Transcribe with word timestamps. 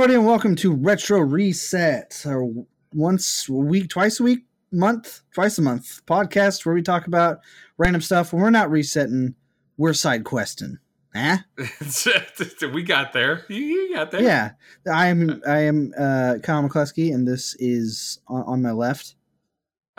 everybody, 0.00 0.16
and 0.16 0.26
welcome 0.26 0.56
to 0.56 0.72
Retro 0.72 1.20
Reset, 1.20 2.22
our 2.26 2.48
once 2.94 3.46
a 3.50 3.52
week, 3.52 3.90
twice 3.90 4.18
a 4.18 4.22
week, 4.22 4.46
month, 4.72 5.20
twice 5.34 5.58
a 5.58 5.62
month 5.62 6.00
podcast 6.06 6.64
where 6.64 6.74
we 6.74 6.80
talk 6.80 7.06
about 7.06 7.40
random 7.76 8.00
stuff. 8.00 8.32
When 8.32 8.40
we're 8.40 8.48
not 8.48 8.70
resetting, 8.70 9.34
we're 9.76 9.92
side 9.92 10.24
questing. 10.24 10.78
Huh? 11.14 11.36
we 12.72 12.82
got 12.82 13.12
there. 13.12 13.44
You 13.50 13.94
got 13.94 14.10
there. 14.10 14.22
Yeah, 14.22 14.52
I 14.90 15.08
am. 15.08 15.42
I 15.46 15.64
am 15.64 15.92
uh, 15.94 16.36
Kyle 16.42 16.66
McCluskey, 16.66 17.12
and 17.12 17.28
this 17.28 17.54
is 17.58 18.20
on, 18.26 18.42
on 18.44 18.62
my 18.62 18.72
left. 18.72 19.16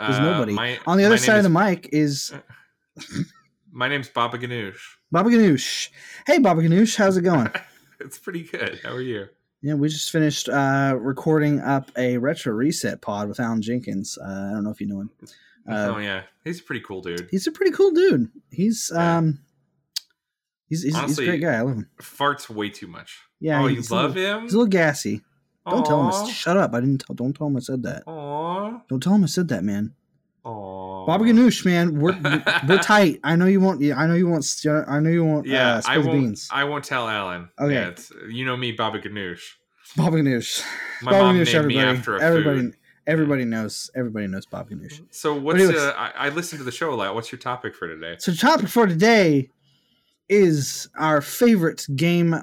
There's 0.00 0.16
Uh, 0.16 0.32
nobody 0.32 0.52
my- 0.52 0.80
on 0.84 0.98
the 0.98 1.04
other 1.04 1.16
side 1.16 1.36
of 1.36 1.44
the 1.44 1.48
mic. 1.48 1.90
Is 1.92 2.32
My 3.70 3.86
name's 3.86 4.08
Baba 4.08 4.36
Ganoush. 4.36 4.80
Baba 5.12 5.30
Ganoush. 5.30 5.90
Hey, 6.26 6.40
Baba 6.40 6.60
Ganoush, 6.60 6.96
how's 6.96 7.16
it 7.16 7.22
going? 7.22 7.52
It's 8.00 8.18
pretty 8.18 8.42
good. 8.42 8.80
How 8.82 8.94
are 8.94 9.00
you? 9.00 9.28
Yeah, 9.62 9.74
we 9.74 9.88
just 9.88 10.10
finished 10.10 10.48
uh, 10.48 10.96
recording 10.98 11.60
up 11.60 11.90
a 11.96 12.18
retro 12.18 12.52
reset 12.52 13.00
pod 13.00 13.28
with 13.28 13.38
Alan 13.38 13.62
Jenkins. 13.62 14.18
Uh, 14.18 14.24
I 14.24 14.50
don't 14.54 14.64
know 14.64 14.70
if 14.70 14.80
you 14.80 14.88
know 14.88 15.00
him. 15.02 15.10
Uh, 15.68 15.92
oh 15.94 15.98
yeah, 15.98 16.22
he's 16.42 16.58
a 16.58 16.62
pretty 16.64 16.80
cool 16.80 17.00
dude. 17.00 17.28
he's 17.30 17.46
a 17.46 17.52
pretty 17.52 17.70
cool 17.70 17.92
dude. 17.92 18.28
He's 18.50 18.90
Yeah. 18.92 19.18
um, 19.18 19.38
he's 20.68 20.82
he's, 20.82 20.94
Honestly, 20.96 21.26
he's 21.26 21.34
a 21.34 21.38
great 21.38 21.42
guy. 21.42 21.58
I 21.58 21.60
love 21.60 21.76
him. 21.76 21.88
Farts 22.00 22.50
way 22.50 22.70
too 22.70 22.88
much. 22.88 23.20
Yeah, 23.38 23.62
oh, 23.62 23.68
you 23.68 23.82
love 23.90 24.16
little, 24.16 24.38
him? 24.38 24.42
He's 24.42 24.54
a 24.54 24.56
little 24.58 24.68
gassy. 24.70 25.22
Don't 25.68 25.86
tell 25.86 26.00
him. 26.00 26.08
I- 26.08 26.28
Shut 26.32 26.56
up! 26.56 26.74
I 26.74 26.80
didn't. 26.80 27.04
Tell, 27.06 27.14
don't 27.14 27.32
tell 27.32 27.46
him 27.46 27.56
I 27.56 27.60
said 27.60 27.84
that. 27.84 28.02
Aw. 28.08 28.80
Don't 28.88 29.00
tell 29.00 29.14
him 29.14 29.22
I 29.22 29.28
said 29.28 29.46
that, 29.48 29.62
man. 29.62 29.94
Aw. 30.44 31.06
Baba 31.06 31.24
Ganoush, 31.24 31.64
man, 31.64 32.00
we're 32.00 32.18
we're 32.68 32.78
tight. 32.82 33.20
I 33.22 33.36
know 33.36 33.46
you 33.46 33.60
want. 33.60 33.82
I 33.84 34.06
know 34.06 34.14
you 34.14 34.28
want. 34.28 34.44
I 34.88 34.98
know 35.00 35.10
you 35.10 35.24
want. 35.24 35.46
Yeah, 35.46 35.76
uh, 35.76 35.82
I 35.86 35.98
won't. 35.98 36.12
beans. 36.12 36.48
I 36.50 36.64
won't 36.64 36.84
tell 36.84 37.08
Alan. 37.08 37.48
Okay. 37.60 37.74
Yeah, 37.74 38.26
you 38.28 38.44
know 38.44 38.56
me, 38.56 38.72
Baba 38.72 38.98
Ganoush. 39.00 39.42
Baba 39.96 40.16
Ganoush. 40.16 40.64
My 41.02 41.12
Baba 41.12 41.24
mom 41.24 41.36
Ganoush, 41.36 41.52
named 41.54 41.66
me 41.66 41.78
everybody. 41.78 41.98
after 41.98 42.16
a 42.16 42.22
everybody. 42.22 42.58
food. 42.60 42.76
Everybody 43.06 43.44
knows. 43.44 43.90
Everybody 43.94 44.26
knows 44.26 44.46
Baba 44.46 44.74
Ganoush. 44.74 45.00
So 45.10 45.34
what's? 45.34 45.60
anyways- 45.60 45.78
Uh, 45.80 45.92
I, 45.96 46.12
I 46.26 46.28
listened 46.30 46.58
to 46.60 46.64
the 46.64 46.72
show 46.72 46.92
a 46.92 46.96
lot. 46.96 47.14
What's 47.14 47.30
your 47.30 47.38
topic 47.38 47.74
for 47.74 47.86
today? 47.88 48.16
So, 48.18 48.30
the 48.32 48.36
topic 48.38 48.68
for 48.68 48.86
today 48.86 49.50
is 50.28 50.88
our 50.98 51.20
favorite 51.20 51.86
game 51.94 52.34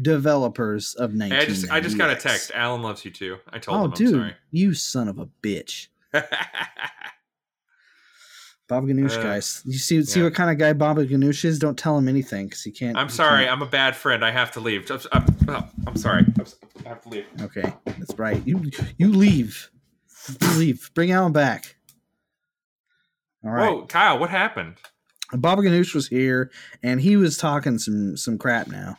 developers 0.00 0.94
of 0.94 1.12
Hey, 1.12 1.16
19. 1.18 1.38
I 1.38 1.44
just 1.44 1.70
I 1.70 1.80
just 1.80 1.98
got 1.98 2.10
a 2.10 2.16
text. 2.16 2.50
Alan 2.54 2.82
loves 2.82 3.04
you 3.04 3.10
too. 3.10 3.36
I 3.50 3.58
told 3.58 3.76
Oh, 3.78 3.84
him. 3.84 3.90
I'm 3.90 3.96
dude, 3.96 4.36
you 4.50 4.74
son 4.74 5.08
of 5.08 5.18
a 5.18 5.26
bitch, 5.42 5.88
Baba 8.72 8.86
Ganoush, 8.86 9.18
Uh, 9.18 9.22
guys. 9.22 9.62
You 9.66 9.76
see, 9.78 10.02
see 10.02 10.20
yeah. 10.20 10.24
what 10.26 10.34
kind 10.34 10.50
of 10.50 10.56
guy 10.56 10.72
Baba 10.72 11.04
Ganoush 11.04 11.44
is. 11.44 11.58
Don't 11.58 11.78
tell 11.78 11.98
him 11.98 12.08
anything 12.08 12.46
because 12.46 12.62
he 12.62 12.70
can't. 12.70 12.96
I'm 12.96 13.08
he 13.08 13.12
sorry. 13.12 13.40
can't- 13.44 13.52
I'm 13.52 13.60
a 13.60 13.66
bad 13.66 13.94
friend. 13.94 14.24
I 14.24 14.30
have 14.30 14.50
to 14.52 14.60
leave. 14.60 14.90
I'm, 14.90 15.00
I'm, 15.12 15.26
oh, 15.48 15.68
I'm 15.86 15.96
sorry. 15.96 16.24
I'm, 16.38 16.46
I 16.86 16.88
have 16.88 17.02
to 17.02 17.08
leave. 17.10 17.26
Okay, 17.42 17.70
that's 17.84 18.14
right. 18.18 18.40
You 18.46 18.70
you 18.96 19.08
leave. 19.12 19.70
You 20.40 20.48
leave. 20.56 20.90
Bring 20.94 21.10
Alan 21.12 21.32
back. 21.32 21.76
All 23.44 23.50
right. 23.50 23.70
Whoa, 23.70 23.86
Kyle, 23.86 24.18
what 24.18 24.30
happened? 24.30 24.76
Baba 25.34 25.60
Ganoush 25.60 25.94
was 25.94 26.08
here, 26.08 26.50
and 26.82 26.98
he 27.00 27.16
was 27.16 27.36
talking 27.36 27.78
some 27.78 28.16
some 28.16 28.38
crap 28.38 28.68
now. 28.68 28.96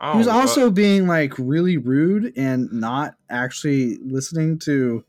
Oh, 0.00 0.12
he 0.12 0.18
was 0.18 0.28
uh, 0.28 0.32
also 0.32 0.70
being 0.70 1.08
like 1.08 1.32
really 1.38 1.76
rude 1.76 2.32
and 2.36 2.72
not 2.72 3.14
actually 3.30 3.98
listening 3.98 4.58
to 4.60 5.04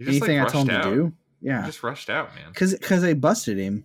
anything 0.00 0.38
like, 0.38 0.48
I 0.48 0.52
told 0.52 0.68
him 0.68 0.76
rushed 0.76 0.88
to 0.88 1.04
out. 1.06 1.12
Do. 1.42 1.48
He 1.50 1.54
Yeah, 1.54 1.66
just 1.66 1.82
rushed 1.82 2.08
out, 2.10 2.34
man. 2.34 2.48
because 2.48 2.72
because 2.74 3.02
I 3.04 3.14
busted 3.14 3.58
him. 3.58 3.84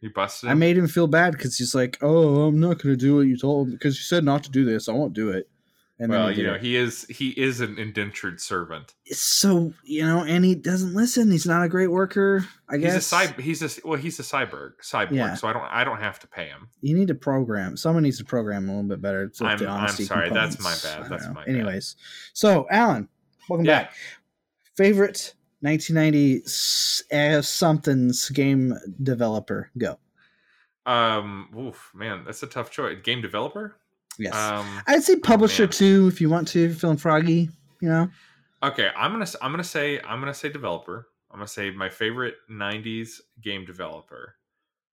You 0.00 0.10
busted. 0.10 0.48
I 0.48 0.54
made 0.54 0.78
him 0.78 0.88
feel 0.88 1.06
bad 1.06 1.32
because 1.32 1.58
he's 1.58 1.74
like, 1.74 1.98
"Oh, 2.00 2.46
I'm 2.46 2.58
not 2.58 2.82
going 2.82 2.94
to 2.94 2.96
do 2.96 3.16
what 3.16 3.26
you 3.26 3.36
told 3.36 3.70
because 3.70 3.96
you 3.98 4.02
said 4.02 4.24
not 4.24 4.42
to 4.44 4.50
do 4.50 4.64
this. 4.64 4.88
I 4.88 4.92
won't 4.92 5.12
do 5.12 5.30
it." 5.30 5.48
And 5.98 6.08
Well, 6.10 6.28
then 6.28 6.38
you 6.38 6.44
know, 6.44 6.54
it. 6.54 6.62
he 6.62 6.76
is 6.76 7.04
he 7.10 7.28
is 7.38 7.60
an 7.60 7.78
indentured 7.78 8.40
servant. 8.40 8.94
so 9.12 9.74
you 9.84 10.02
know, 10.02 10.24
and 10.24 10.42
he 10.46 10.54
doesn't 10.54 10.94
listen. 10.94 11.30
He's 11.30 11.44
not 11.44 11.62
a 11.62 11.68
great 11.68 11.88
worker. 11.88 12.46
I 12.70 12.78
guess 12.78 12.94
He's 12.94 13.10
guess 13.10 13.12
a 13.12 13.16
cyber. 13.34 13.40
He's 13.40 13.78
a 13.78 13.86
well. 13.86 13.98
He's 13.98 14.18
a 14.18 14.22
cyborg. 14.22 14.72
Cyborg. 14.82 15.12
Yeah. 15.12 15.34
So 15.34 15.46
I 15.48 15.52
don't. 15.52 15.64
I 15.64 15.84
don't 15.84 16.00
have 16.00 16.18
to 16.20 16.26
pay 16.26 16.46
him. 16.46 16.68
you 16.80 16.96
need 16.96 17.08
to 17.08 17.14
program. 17.14 17.76
Someone 17.76 18.02
needs 18.04 18.16
to 18.16 18.24
program 18.24 18.70
a 18.70 18.72
little 18.72 18.88
bit 18.88 19.02
better. 19.02 19.28
To 19.28 19.44
I'm- 19.44 19.58
I'm 19.68 19.88
sorry, 19.90 20.30
that's 20.30 20.58
my 20.58 20.74
bad, 20.82 21.10
that's 21.10 21.26
know. 21.26 21.34
my 21.34 21.44
bad. 21.44 21.54
Anyways, 21.54 21.96
so 22.32 22.66
Alan, 22.70 23.06
welcome 23.50 23.66
Yeah. 23.66 23.82
back. 23.82 23.92
Favorite 24.76 25.34
1990 25.62 26.42
s- 26.44 27.02
uh, 27.12 27.42
something's 27.42 28.28
game 28.30 28.74
developer? 29.02 29.70
Go. 29.78 29.98
Um. 30.86 31.48
Oof, 31.56 31.90
man, 31.94 32.24
that's 32.24 32.42
a 32.42 32.46
tough 32.46 32.70
choice. 32.70 32.98
Game 33.02 33.20
developer. 33.20 33.76
Yes, 34.18 34.34
Um. 34.34 34.82
I'd 34.86 35.02
say 35.02 35.16
publisher 35.16 35.64
man. 35.64 35.70
too 35.72 36.08
if 36.08 36.20
you 36.20 36.28
want 36.30 36.48
to. 36.48 36.64
if 36.64 36.70
you're 36.70 36.78
Feeling 36.78 36.96
froggy, 36.96 37.48
you 37.80 37.88
know. 37.88 38.08
Okay, 38.62 38.90
I'm 38.96 39.12
gonna 39.12 39.26
I'm 39.42 39.50
gonna 39.52 39.64
say 39.64 40.00
I'm 40.00 40.20
gonna 40.20 40.34
say 40.34 40.48
developer. 40.48 41.08
I'm 41.30 41.36
gonna 41.38 41.48
say 41.48 41.70
my 41.70 41.88
favorite 41.88 42.34
'90s 42.50 43.20
game 43.40 43.64
developer. 43.64 44.34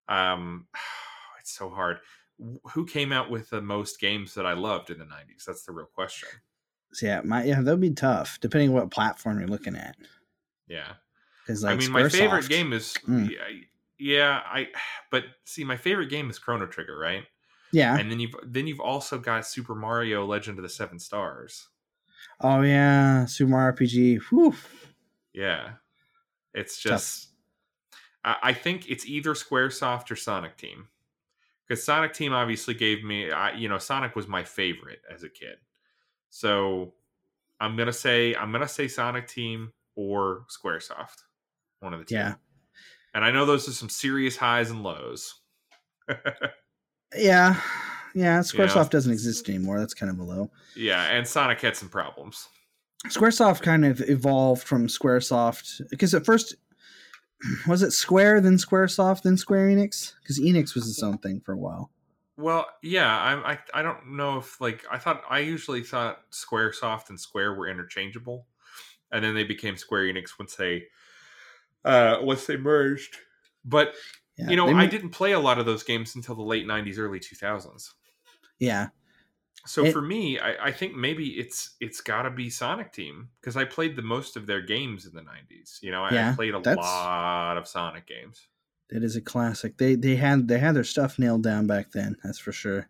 Um, 0.08 0.68
it's 1.40 1.52
so 1.58 1.70
hard. 1.70 1.98
Who 2.74 2.86
came 2.86 3.12
out 3.12 3.32
with 3.32 3.50
the 3.50 3.62
most 3.62 4.00
games 4.00 4.34
that 4.36 4.46
I 4.46 4.54
loved 4.54 4.90
in 4.92 5.00
the 5.00 5.06
'90s? 5.06 5.46
That's 5.46 5.64
the 5.64 5.72
real 5.72 5.88
question. 5.94 6.30
Yeah, 7.02 7.22
my 7.24 7.44
yeah, 7.44 7.62
that'd 7.62 7.82
be 7.82 7.92
tough 7.92 8.38
depending 8.42 8.70
on 8.70 8.76
what 8.76 8.92
platform 8.92 9.40
you're 9.40 9.48
looking 9.50 9.76
at. 9.76 9.96
Yeah, 10.68 10.94
Because 11.46 11.64
like, 11.64 11.74
I 11.74 11.78
mean, 11.78 11.92
my 11.92 12.10
favorite 12.10 12.50
game 12.50 12.74
is 12.74 12.94
Mm. 13.08 13.32
yeah, 13.32 13.48
yeah, 13.98 14.42
I. 14.46 14.68
But 15.12 15.24
see, 15.46 15.64
my 15.64 15.78
favorite 15.78 16.10
game 16.10 16.30
is 16.30 16.38
Chrono 16.38 16.68
Trigger, 16.68 16.98
right? 16.98 17.24
Yeah. 17.72 17.98
And 17.98 18.12
then 18.12 18.20
you've 18.20 18.36
then 18.46 18.68
you've 18.68 18.80
also 18.82 19.18
got 19.18 19.46
Super 19.48 19.76
Mario: 19.76 20.26
Legend 20.26 20.60
of 20.60 20.64
the 20.64 20.70
Seven 20.70 21.00
Stars. 21.00 21.68
Oh 22.42 22.62
yeah, 22.62 23.26
Super 23.26 23.52
Mario 23.52 23.76
RPG. 23.76 24.22
Whew. 24.30 24.54
Yeah, 25.34 25.74
it's 26.54 26.80
just. 26.80 27.30
I, 28.26 28.36
I 28.44 28.54
think 28.54 28.90
it's 28.90 29.06
either 29.06 29.34
SquareSoft 29.34 30.12
or 30.12 30.16
Sonic 30.16 30.58
Team, 30.58 30.88
because 31.68 31.84
Sonic 31.84 32.14
Team 32.14 32.34
obviously 32.34 32.74
gave 32.74 33.04
me. 33.04 33.32
I, 33.32 33.54
you 33.54 33.70
know, 33.70 33.78
Sonic 33.78 34.16
was 34.16 34.28
my 34.28 34.44
favorite 34.44 35.02
as 35.14 35.24
a 35.24 35.30
kid, 35.30 35.58
so 36.30 36.94
I'm 37.60 37.78
gonna 37.78 37.94
say 37.94 38.36
I'm 38.36 38.52
gonna 38.52 38.68
say 38.68 38.88
Sonic 38.88 39.28
Team 39.28 39.72
or 39.98 40.46
SquareSoft, 40.50 41.24
one 41.82 41.94
of 41.94 42.00
the 42.00 42.06
two. 42.06 42.16
Yeah. 42.16 42.36
And 43.14 43.26
I 43.26 43.32
know 43.32 43.46
those 43.46 43.68
are 43.68 43.74
some 43.74 43.90
serious 43.90 44.38
highs 44.38 44.70
and 44.70 44.84
lows. 44.84 45.36
Yeah. 47.16 47.60
Yeah. 48.14 48.40
Squaresoft 48.40 48.90
doesn't 48.90 49.12
exist 49.12 49.48
anymore. 49.48 49.80
That's 49.80 49.94
kind 49.94 50.12
of 50.12 50.20
a 50.20 50.24
low. 50.24 50.52
yeah, 50.76 51.04
and 51.06 51.26
Sonic 51.26 51.62
had 51.62 51.76
some 51.78 51.88
problems. 51.90 52.50
Squaresoft 53.08 53.62
kind 53.62 53.86
of 53.86 54.02
evolved 54.10 54.64
from 54.64 54.88
Squaresoft 54.88 55.82
because 55.90 56.14
at 56.14 56.26
first 56.26 56.56
was 57.68 57.82
it 57.82 57.92
Square, 57.92 58.42
then 58.42 58.58
Squaresoft, 58.58 59.22
then 59.22 59.38
Square 59.38 59.70
Enix? 59.70 60.14
Because 60.22 60.40
Enix 60.40 60.76
was 60.76 60.90
its 60.90 61.02
own 61.02 61.18
thing 61.20 61.40
for 61.46 61.54
a 61.54 61.58
while. 61.58 61.92
Well, 62.36 62.68
yeah, 62.84 63.18
I, 63.18 63.54
I 63.54 63.60
I 63.76 63.82
don't 63.82 64.16
know 64.18 64.38
if 64.40 64.60
like 64.60 64.84
I 64.92 64.98
thought 64.98 65.24
I 65.30 65.40
usually 65.40 65.82
thought 65.82 66.20
SquareSoft 66.32 67.10
and 67.10 67.20
Square 67.20 67.54
were 67.54 67.70
interchangeable, 67.70 68.48
and 69.12 69.24
then 69.24 69.36
they 69.36 69.44
became 69.44 69.78
Square 69.78 70.04
Enix 70.14 70.38
once 70.40 70.56
they 70.56 70.88
uh 71.86 72.18
once 72.22 72.46
they 72.46 72.58
merged. 72.58 73.18
But 73.66 73.96
Yeah, 74.38 74.50
you 74.50 74.56
know, 74.56 74.70
I 74.70 74.86
didn't 74.86 75.10
play 75.12 75.32
a 75.34 75.40
lot 75.40 75.60
of 75.60 75.66
those 75.66 75.84
games 75.84 76.16
until 76.16 76.36
the 76.36 76.44
late 76.44 76.66
'90s, 76.66 76.98
early 76.98 77.20
2000s. 77.20 77.94
Yeah, 78.60 78.90
So 79.66 79.84
It- 79.86 79.92
for 79.92 80.02
me, 80.02 80.40
I, 80.40 80.68
I 80.68 80.72
think 80.72 80.96
maybe 80.96 81.38
it's 81.40 81.76
it's 81.80 82.02
got 82.02 82.24
to 82.24 82.32
be 82.32 82.50
Sonic 82.50 82.92
Team 82.94 83.32
because 83.42 83.58
I 83.58 83.66
played 83.66 83.96
the 83.96 84.02
most 84.02 84.36
of 84.38 84.46
their 84.48 84.62
games 84.62 85.06
in 85.06 85.14
the 85.14 85.22
'90s. 85.24 85.80
You 85.82 85.92
know, 85.92 86.04
I, 86.04 86.22
I 86.22 86.26
played 86.26 86.54
a 86.54 86.60
lot 86.60 87.58
of 87.58 87.68
Sonic 87.68 88.08
games. 88.08 88.48
that 88.90 89.02
is 89.04 89.16
a 89.16 89.22
classic. 89.22 89.78
They 89.78 89.96
they 89.96 90.16
had 90.18 90.48
they 90.50 90.60
had 90.60 90.76
their 90.76 90.84
stuff 90.84 91.18
nailed 91.20 91.44
down 91.44 91.68
back 91.68 91.92
then. 91.92 92.18
That's 92.24 92.40
for 92.40 92.52
sure. 92.52 92.90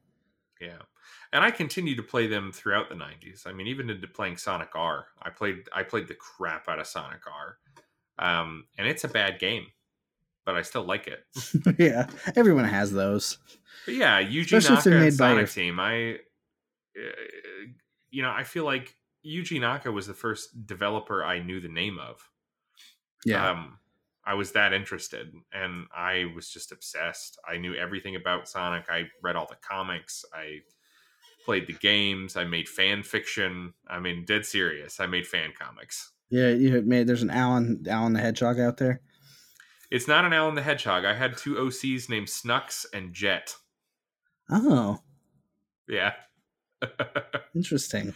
Yeah. 0.59 0.81
And 1.33 1.43
I 1.43 1.51
continue 1.51 1.95
to 1.95 2.03
play 2.03 2.27
them 2.27 2.51
throughout 2.51 2.89
the 2.89 2.95
90s. 2.95 3.45
I 3.45 3.51
mean, 3.53 3.67
even 3.67 3.89
into 3.89 4.07
playing 4.07 4.37
Sonic 4.37 4.69
R. 4.75 5.07
I 5.21 5.29
played 5.29 5.67
I 5.73 5.83
played 5.83 6.07
the 6.07 6.15
crap 6.15 6.67
out 6.69 6.79
of 6.79 6.87
Sonic 6.87 7.21
R. 7.27 7.57
Um, 8.19 8.65
and 8.77 8.87
it's 8.87 9.03
a 9.03 9.07
bad 9.09 9.39
game, 9.39 9.65
but 10.45 10.55
I 10.55 10.61
still 10.61 10.83
like 10.83 11.07
it. 11.07 11.25
yeah, 11.79 12.07
everyone 12.35 12.65
has 12.65 12.91
those. 12.91 13.37
But 13.85 13.95
yeah, 13.95 14.21
Yuji 14.23 14.57
Especially 14.57 14.91
Naka 14.93 15.05
and 15.05 15.13
Sonic 15.13 15.37
your- 15.37 15.47
Team. 15.47 15.79
I, 15.79 16.13
uh, 16.97 17.11
you 18.09 18.21
know, 18.23 18.31
I 18.31 18.43
feel 18.43 18.63
like 18.65 18.95
Yuji 19.25 19.59
Naka 19.61 19.91
was 19.91 20.07
the 20.07 20.13
first 20.13 20.65
developer 20.65 21.23
I 21.23 21.39
knew 21.39 21.59
the 21.59 21.67
name 21.67 21.99
of. 21.99 22.27
Yeah, 23.25 23.49
Um, 23.51 23.77
I 24.25 24.33
was 24.35 24.53
that 24.53 24.73
interested, 24.73 25.31
and 25.51 25.85
I 25.95 26.31
was 26.35 26.49
just 26.49 26.71
obsessed. 26.71 27.37
I 27.47 27.57
knew 27.57 27.75
everything 27.75 28.15
about 28.15 28.47
Sonic. 28.47 28.85
I 28.89 29.03
read 29.21 29.35
all 29.35 29.47
the 29.47 29.57
comics. 29.61 30.23
I 30.33 30.59
played 31.47 31.65
the 31.65 31.73
games. 31.73 32.35
I 32.35 32.43
made 32.43 32.67
fan 32.67 33.03
fiction. 33.03 33.73
I 33.87 33.99
mean, 34.01 34.25
dead 34.25 34.45
serious. 34.45 34.99
I 34.99 35.05
made 35.07 35.25
fan 35.25 35.51
comics. 35.57 36.11
Yeah, 36.29 36.49
you 36.49 36.81
made 36.81 37.07
there's 37.07 37.23
an 37.23 37.29
Alan 37.29 37.85
Alan 37.89 38.11
the 38.11 38.19
Hedgehog 38.19 38.59
out 38.59 38.75
there. 38.75 38.99
It's 39.89 40.09
not 40.09 40.25
an 40.25 40.33
Alan 40.33 40.55
the 40.55 40.61
Hedgehog. 40.61 41.05
I 41.05 41.13
had 41.13 41.37
two 41.37 41.55
OCs 41.55 42.09
named 42.09 42.27
Snux 42.27 42.85
and 42.93 43.13
Jet. 43.13 43.55
Oh, 44.49 44.99
Yeah. 45.87 46.15
interesting. 47.55 48.13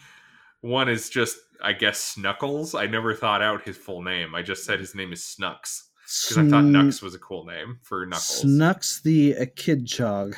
One 0.60 0.90
is 0.90 1.10
just, 1.10 1.38
I 1.64 1.72
guess, 1.72 2.00
Snuckles. 2.00 2.76
I 2.76 2.86
never 2.88 3.16
thought 3.16 3.42
out 3.42 3.64
his 3.64 3.78
full 3.78 4.02
name. 4.04 4.36
I 4.36 4.42
just 4.42 4.66
said 4.66 4.80
his 4.82 4.94
name 4.94 5.14
is 5.14 5.22
Snux 5.24 5.84
because 6.28 6.38
I 6.38 6.50
thought 6.50 6.64
Sn- 6.64 6.72
Nux 6.74 7.02
was 7.02 7.16
a 7.16 7.20
cool 7.20 7.46
name 7.46 7.80
for 7.82 8.06
Knuckles. 8.06 8.44
Snux 8.44 9.02
the 9.02 9.34
Echidchog. 9.36 10.36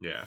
Yeah. 0.00 0.24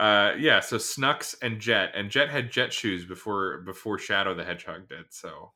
Uh, 0.00 0.34
yeah. 0.38 0.60
So 0.60 0.76
Snux 0.78 1.34
and 1.42 1.60
Jet, 1.60 1.92
and 1.94 2.10
Jet 2.10 2.30
had 2.30 2.50
Jet 2.50 2.72
shoes 2.72 3.04
before 3.04 3.58
before 3.58 3.98
Shadow 3.98 4.34
the 4.34 4.44
Hedgehog 4.44 4.88
did. 4.88 5.06
So 5.10 5.52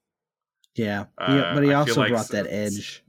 Yeah, 0.74 1.06
Uh, 1.16 1.26
yeah, 1.28 1.54
but 1.54 1.64
he 1.64 1.72
also 1.72 2.00
like 2.00 2.10
brought 2.10 2.28
that 2.28 2.46
edge. 2.48 3.02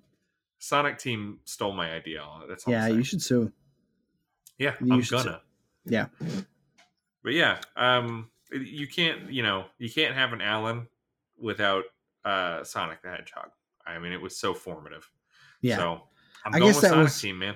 Sonic 0.59 0.97
Team 0.97 1.39
stole 1.45 1.73
my 1.73 1.91
idea. 1.91 2.23
That's. 2.47 2.65
Yeah, 2.67 2.87
you 2.87 3.03
should 3.03 3.21
sue. 3.21 3.51
Yeah, 4.57 4.75
you 4.81 4.93
I'm 4.93 5.01
gonna. 5.01 5.41
Yeah. 5.83 6.07
But 7.23 7.33
yeah, 7.33 7.59
um, 7.75 8.29
you 8.51 8.87
can't, 8.87 9.31
you 9.31 9.43
know, 9.43 9.65
you 9.77 9.89
can't 9.91 10.15
have 10.15 10.31
an 10.31 10.41
Alan 10.41 10.87
without 11.37 11.83
uh 12.23 12.63
Sonic 12.63 13.01
the 13.01 13.09
Hedgehog. 13.09 13.49
I 13.85 13.99
mean, 13.99 14.13
it 14.13 14.21
was 14.21 14.37
so 14.37 14.53
formative. 14.53 15.09
Yeah, 15.61 15.77
So 15.77 16.01
I'm 16.45 16.55
I 16.55 16.59
going 16.59 16.69
guess 16.69 16.75
with 16.77 16.81
that 16.83 16.89
Sonic 16.89 17.03
was- 17.05 17.21
Team, 17.21 17.39
man. 17.39 17.55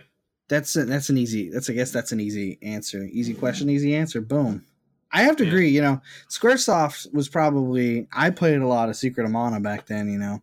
That's 0.50 0.76
a, 0.76 0.84
that's 0.86 1.10
an 1.10 1.18
easy. 1.18 1.50
That's 1.50 1.70
I 1.70 1.74
guess 1.74 1.92
that's 1.92 2.12
an 2.12 2.20
easy 2.20 2.58
answer. 2.62 3.04
Easy 3.04 3.32
mm-hmm. 3.32 3.40
question, 3.40 3.70
easy 3.70 3.96
answer. 3.96 4.20
Boom. 4.22 4.66
I 5.12 5.24
have 5.24 5.38
to 5.38 5.44
Yeah. 5.44 5.50
agree. 5.50 5.70
You 5.70 5.82
know, 5.82 6.02
SquareSoft 6.30 7.14
was 7.14 7.30
probably 7.30 8.08
I 8.12 8.30
played 8.32 8.60
a 8.60 8.68
lot 8.68 8.90
of 8.90 8.96
Secret 8.96 9.24
of 9.26 9.32
Mana 9.32 9.60
back 9.60 9.86
then. 9.88 10.10
You 10.10 10.20
know, 10.20 10.42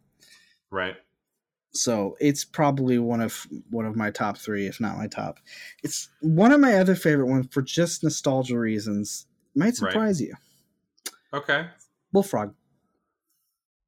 Right. 0.71 0.97
so 1.73 2.17
it's 2.21 2.45
probably 2.45 2.99
one 2.99 3.21
of 3.21 3.47
one 3.71 3.85
of 3.85 3.97
my 3.97 4.11
top 4.11 4.39
three, 4.39 4.67
if 4.67 4.81
not 4.81 4.97
my 4.97 5.07
top. 5.09 5.39
It's 5.83 6.09
one 6.21 6.53
of 6.53 6.61
my 6.61 6.75
other 6.79 6.95
favorite 6.95 7.27
ones 7.27 7.47
for 7.51 7.63
just 7.63 8.03
nostalgia 8.03 8.59
reasons. 8.59 9.27
Might 9.55 9.67
Right. 9.67 9.77
surprise 9.77 10.21
you. 10.21 10.35
Okay. 11.33 11.67
Bullfrog. 12.13 12.55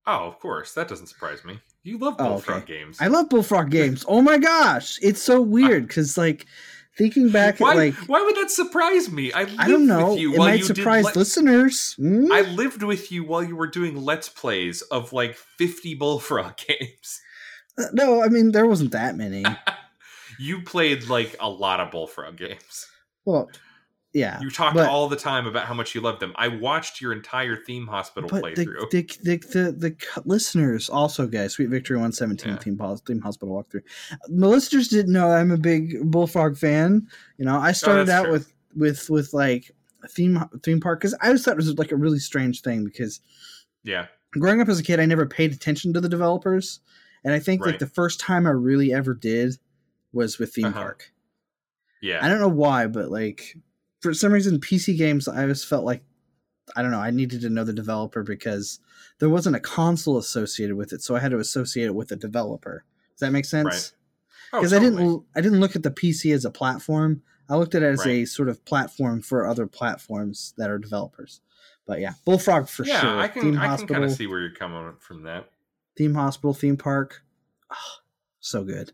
Oh, 0.06 0.26
of 0.26 0.38
course. 0.40 0.74
That 0.74 0.88
doesn't 0.88 1.06
surprise 1.08 1.44
me. 1.44 1.60
You 1.88 1.98
love 1.98 2.16
Oh, 2.18 2.24
Bullfrog 2.30 2.62
okay. 2.64 2.78
games. 2.78 2.98
I 3.00 3.06
love 3.08 3.28
Bullfrog 3.28 3.70
games. 3.70 4.04
Oh 4.06 4.20
my 4.22 4.38
gosh, 4.38 4.98
it's 5.02 5.22
so 5.22 5.40
weird 5.40 5.86
because 5.88 6.16
like 6.18 6.46
thinking 6.96 7.30
back 7.30 7.60
why, 7.60 7.70
at 7.72 7.76
like 7.76 7.94
why 8.08 8.20
would 8.22 8.36
that 8.36 8.50
surprise 8.50 9.10
me? 9.10 9.32
I 9.32 9.42
I 9.58 9.68
don't 9.68 9.86
know. 9.86 10.10
with 10.10 10.20
you 10.20 10.34
It 10.34 10.38
might 10.38 10.58
you 10.58 10.64
surprise 10.64 11.06
did. 11.06 11.16
le- 11.16 11.18
listeners. 11.20 11.94
Hmm? 11.94 12.30
I 12.32 12.42
lived 12.42 12.82
with 12.82 13.10
you 13.12 13.24
while 13.24 13.42
you 13.42 13.56
were 13.56 13.68
doing 13.68 13.96
let's 13.96 14.28
plays 14.28 14.82
of 14.82 15.12
like 15.12 15.36
50 15.36 15.94
Bullfrog 15.94 16.56
games. 16.68 17.20
Uh, 17.78 17.84
no, 17.92 18.22
I 18.22 18.28
mean 18.28 18.52
there 18.52 18.66
wasn't 18.66 18.92
that 18.92 19.16
many. 19.16 19.44
You 20.40 20.62
played 20.62 21.08
like 21.08 21.34
a 21.40 21.48
lot 21.50 21.80
of 21.80 21.90
Bullfrog 21.90 22.36
games. 22.36 22.86
Well, 23.24 23.50
yeah, 24.18 24.40
You 24.40 24.50
talked 24.50 24.74
but- 24.74 24.88
all 24.88 25.08
the 25.08 25.16
time 25.16 25.46
about 25.46 25.66
how 25.66 25.74
much 25.74 25.94
you 25.94 26.00
loved 26.00 26.20
them. 26.20 26.32
I 26.36 26.48
watched 26.48 27.00
your 27.00 27.12
entire 27.12 27.56
theme 27.56 27.86
hospital 27.86 28.28
but 28.28 28.42
the, 28.54 28.66
playthrough. 28.66 28.90
the, 28.90 29.02
the 29.22 29.36
the 29.52 29.72
the 29.72 29.96
c- 30.00 30.20
listeners 30.24 30.90
also, 30.90 31.26
guys, 31.26 31.52
Sweet 31.54 31.68
Victory 31.70 31.96
One 31.98 32.12
Seventeen 32.12 32.54
Yeah. 32.54 32.58
Theme 32.58 32.78
Theme 33.06 33.20
Hospital 33.20 33.54
walkthrough. 33.54 33.82
The 34.28 34.48
listeners 34.48 34.88
didn't 34.88 35.12
know 35.12 35.30
I'm 35.30 35.50
a 35.50 35.56
big 35.56 36.10
Bullfrog 36.10 36.56
fan. 36.56 37.06
You 37.38 37.44
know, 37.44 37.56
I 37.58 37.72
started 37.72 38.08
Oh, 38.08 38.12
out 38.12 38.22
true. 38.24 38.32
with 38.32 38.52
with 38.74 39.10
with 39.10 39.32
like 39.32 39.70
theme 40.10 40.42
theme 40.62 40.80
park 40.80 41.00
because 41.00 41.14
I 41.20 41.26
always 41.28 41.44
thought 41.44 41.52
it 41.52 41.56
was 41.56 41.74
like 41.78 41.92
a 41.92 41.96
really 41.96 42.18
strange 42.18 42.62
thing 42.62 42.84
because 42.84 43.20
yeah, 43.84 44.06
growing 44.32 44.60
up 44.60 44.68
as 44.68 44.78
a 44.78 44.82
kid, 44.82 45.00
I 45.00 45.06
never 45.06 45.26
paid 45.26 45.52
attention 45.52 45.92
to 45.94 46.00
the 46.00 46.08
developers, 46.08 46.80
and 47.24 47.32
I 47.34 47.38
think 47.38 47.64
like 47.64 47.78
the 47.78 47.86
first 47.86 48.20
time 48.20 48.46
I 48.46 48.50
really 48.50 48.92
ever 48.92 49.14
did 49.14 49.56
was 50.12 50.38
with 50.38 50.54
theme 50.54 50.66
Uh-huh. 50.66 50.80
park. 50.80 51.12
yeah. 52.00 52.24
I 52.24 52.28
don't 52.28 52.40
know 52.40 52.48
why, 52.48 52.86
but 52.86 53.10
like 53.10 53.56
for 54.00 54.14
some 54.14 54.32
reason, 54.32 54.60
PC 54.60 54.96
games, 54.96 55.28
I 55.28 55.42
always 55.42 55.64
felt 55.64 55.84
like 55.84 56.02
I 56.76 56.82
don't 56.82 56.90
know. 56.90 57.00
I 57.00 57.10
needed 57.10 57.40
to 57.42 57.50
know 57.50 57.64
the 57.64 57.72
developer 57.72 58.22
because 58.22 58.78
there 59.18 59.30
wasn't 59.30 59.56
a 59.56 59.60
console 59.60 60.18
associated 60.18 60.76
with 60.76 60.92
it, 60.92 61.02
so 61.02 61.16
I 61.16 61.20
had 61.20 61.30
to 61.30 61.38
associate 61.38 61.86
it 61.86 61.94
with 61.94 62.12
a 62.12 62.16
developer. 62.16 62.84
Does 63.14 63.20
that 63.20 63.32
make 63.32 63.46
sense? 63.46 63.66
Right. 63.66 63.92
Oh, 64.52 64.60
Because 64.60 64.72
I 64.72 64.78
didn't, 64.78 65.24
I 65.34 65.40
didn't 65.40 65.60
look 65.60 65.76
at 65.76 65.82
the 65.82 65.90
PC 65.90 66.34
as 66.34 66.44
a 66.44 66.50
platform. 66.50 67.22
I 67.48 67.56
looked 67.56 67.74
at 67.74 67.82
it 67.82 67.86
as 67.86 68.06
a 68.06 68.26
sort 68.26 68.48
of 68.48 68.64
platform 68.64 69.22
for 69.22 69.46
other 69.46 69.66
platforms 69.66 70.52
that 70.58 70.70
are 70.70 70.78
developers. 70.78 71.40
But 71.86 72.00
yeah, 72.00 72.12
Bullfrog 72.26 72.68
for 72.68 72.84
yeah, 72.84 73.00
sure. 73.00 73.18
I 73.18 73.28
can. 73.28 73.42
Theme 73.42 73.58
I 73.58 73.76
can 73.76 73.86
kind 73.86 74.04
of 74.04 74.12
see 74.12 74.26
where 74.26 74.40
you're 74.40 74.54
coming 74.54 74.94
from 75.00 75.22
that. 75.22 75.50
Theme 75.96 76.14
Hospital, 76.14 76.52
Theme 76.52 76.76
Park, 76.76 77.22
Ah, 77.70 78.00
so 78.40 78.64
good. 78.64 78.92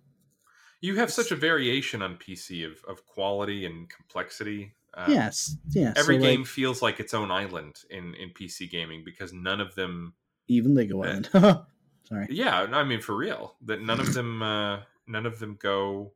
You 0.80 0.96
have 0.96 1.10
such 1.10 1.30
a 1.30 1.36
variation 1.36 2.02
on 2.02 2.16
PC 2.16 2.64
of, 2.64 2.84
of 2.88 3.06
quality 3.06 3.66
and 3.66 3.88
complexity. 3.88 4.74
Um, 4.96 5.11
yes, 5.11 5.56
yeah. 5.70 5.93
Every 5.96 6.17
so, 6.19 6.23
game 6.23 6.41
like, 6.41 6.49
feels 6.49 6.81
like 6.82 7.00
its 7.00 7.14
own 7.14 7.31
island 7.31 7.76
in, 7.91 8.14
in 8.14 8.31
PC 8.31 8.70
gaming 8.70 9.02
because 9.05 9.32
none 9.32 9.61
of 9.61 9.75
them. 9.75 10.14
even 10.49 10.75
Lego. 10.75 11.02
Island. 11.02 11.29
Sorry. 12.08 12.26
Yeah, 12.31 12.67
no, 12.70 12.76
I 12.79 12.85
mean 12.85 13.00
for 13.00 13.17
real. 13.17 13.56
That 13.64 13.81
none 13.82 13.99
of 13.99 14.12
them. 14.14 14.43
Uh, 14.43 14.81
none 15.06 15.26
of 15.26 15.38
them 15.38 15.56
go 15.61 16.12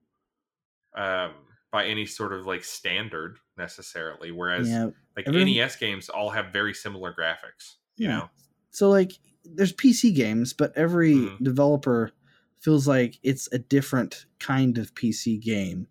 um, 0.95 1.33
by 1.71 1.87
any 1.87 2.07
sort 2.07 2.33
of 2.33 2.47
like 2.47 2.63
standard 2.65 3.39
necessarily. 3.57 4.31
Whereas 4.31 4.69
Yeah, 4.69 4.91
like 5.17 5.27
everyone- 5.27 5.49
NES 5.53 5.77
games 5.77 6.09
all 6.09 6.31
have 6.31 6.53
very 6.53 6.75
similar 6.75 7.13
graphics. 7.13 7.77
You 7.97 8.09
Yeah. 8.09 8.17
know. 8.19 8.31
So 8.71 8.91
like 8.91 9.13
there's 9.45 9.73
PC 9.73 10.15
games, 10.15 10.53
but 10.53 10.73
every 10.77 11.15
Mhm. 11.15 11.43
developer 11.43 12.13
feels 12.61 12.87
like 12.87 13.19
it's 13.23 13.49
a 13.53 13.59
different 13.59 14.27
kind 14.39 14.79
of 14.79 14.95
PC 14.95 15.39
game. 15.43 15.87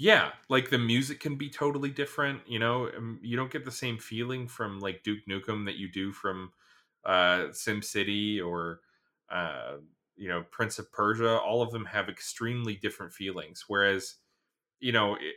Yeah, 0.00 0.30
like 0.48 0.70
the 0.70 0.78
music 0.78 1.20
can 1.20 1.36
be 1.36 1.50
totally 1.50 1.90
different. 1.90 2.40
You 2.48 2.58
know, 2.58 2.88
Um, 2.96 3.20
you 3.22 3.36
don't 3.36 3.52
get 3.52 3.66
the 3.66 3.70
same 3.70 3.98
feeling 3.98 4.48
from 4.48 4.80
like 4.80 5.02
Duke 5.02 5.26
Nukem 5.28 5.66
that 5.66 5.76
you 5.76 5.92
do 5.92 6.10
from 6.10 6.52
uh, 7.04 7.52
Sim 7.52 7.82
City 7.82 8.40
or 8.40 8.80
uh, 9.28 9.76
you 10.16 10.26
know 10.26 10.42
Prince 10.50 10.78
of 10.78 10.90
Persia. 10.90 11.38
All 11.38 11.60
of 11.60 11.70
them 11.70 11.84
have 11.84 12.08
extremely 12.08 12.76
different 12.76 13.12
feelings. 13.12 13.66
Whereas, 13.68 14.14
you 14.78 14.92
know, 14.92 15.16
it, 15.16 15.34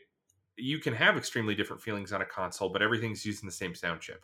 you 0.56 0.80
can 0.80 0.94
have 0.94 1.18
extremely 1.18 1.56
different 1.56 1.82
feelings 1.82 2.14
on 2.14 2.22
a 2.22 2.26
console, 2.26 2.70
but 2.70 2.82
everything's 2.82 3.26
using 3.26 3.46
the 3.46 3.52
same 3.52 3.76
sound 3.76 4.00
chip. 4.00 4.24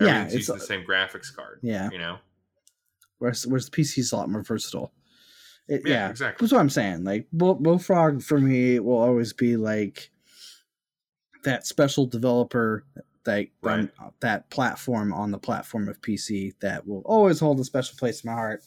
Yeah, 0.00 0.24
it's 0.24 0.32
using 0.32 0.54
the 0.54 0.64
same 0.64 0.86
graphics 0.86 1.30
card. 1.30 1.60
Yeah. 1.62 1.90
you 1.92 1.98
know. 1.98 2.16
Whereas, 3.18 3.46
whereas 3.46 3.68
the 3.68 3.82
PC 3.82 3.98
is 3.98 4.12
a 4.12 4.16
lot 4.16 4.30
more 4.30 4.42
versatile. 4.42 4.92
It, 5.68 5.82
Yeah, 5.84 5.92
yeah, 5.92 6.10
exactly. 6.10 6.44
That's 6.44 6.52
what 6.52 6.60
I'm 6.60 6.70
saying. 6.70 7.04
Like 7.04 7.26
Bull, 7.32 7.54
Bullfrog 7.54 8.22
for 8.22 8.38
me 8.38 8.78
will 8.80 8.98
always 8.98 9.32
be 9.32 9.56
like 9.56 10.10
that 11.44 11.66
special 11.66 12.06
developer 12.06 12.84
that 13.24 13.48
Right. 13.62 13.90
that 14.20 14.50
platform 14.50 15.12
on 15.12 15.30
the 15.30 15.38
platform 15.38 15.88
of 15.88 16.00
PC 16.02 16.52
that 16.60 16.86
will 16.86 17.02
always 17.06 17.40
hold 17.40 17.58
a 17.60 17.64
special 17.64 17.96
place 17.96 18.22
in 18.22 18.28
my 18.30 18.34
heart. 18.34 18.62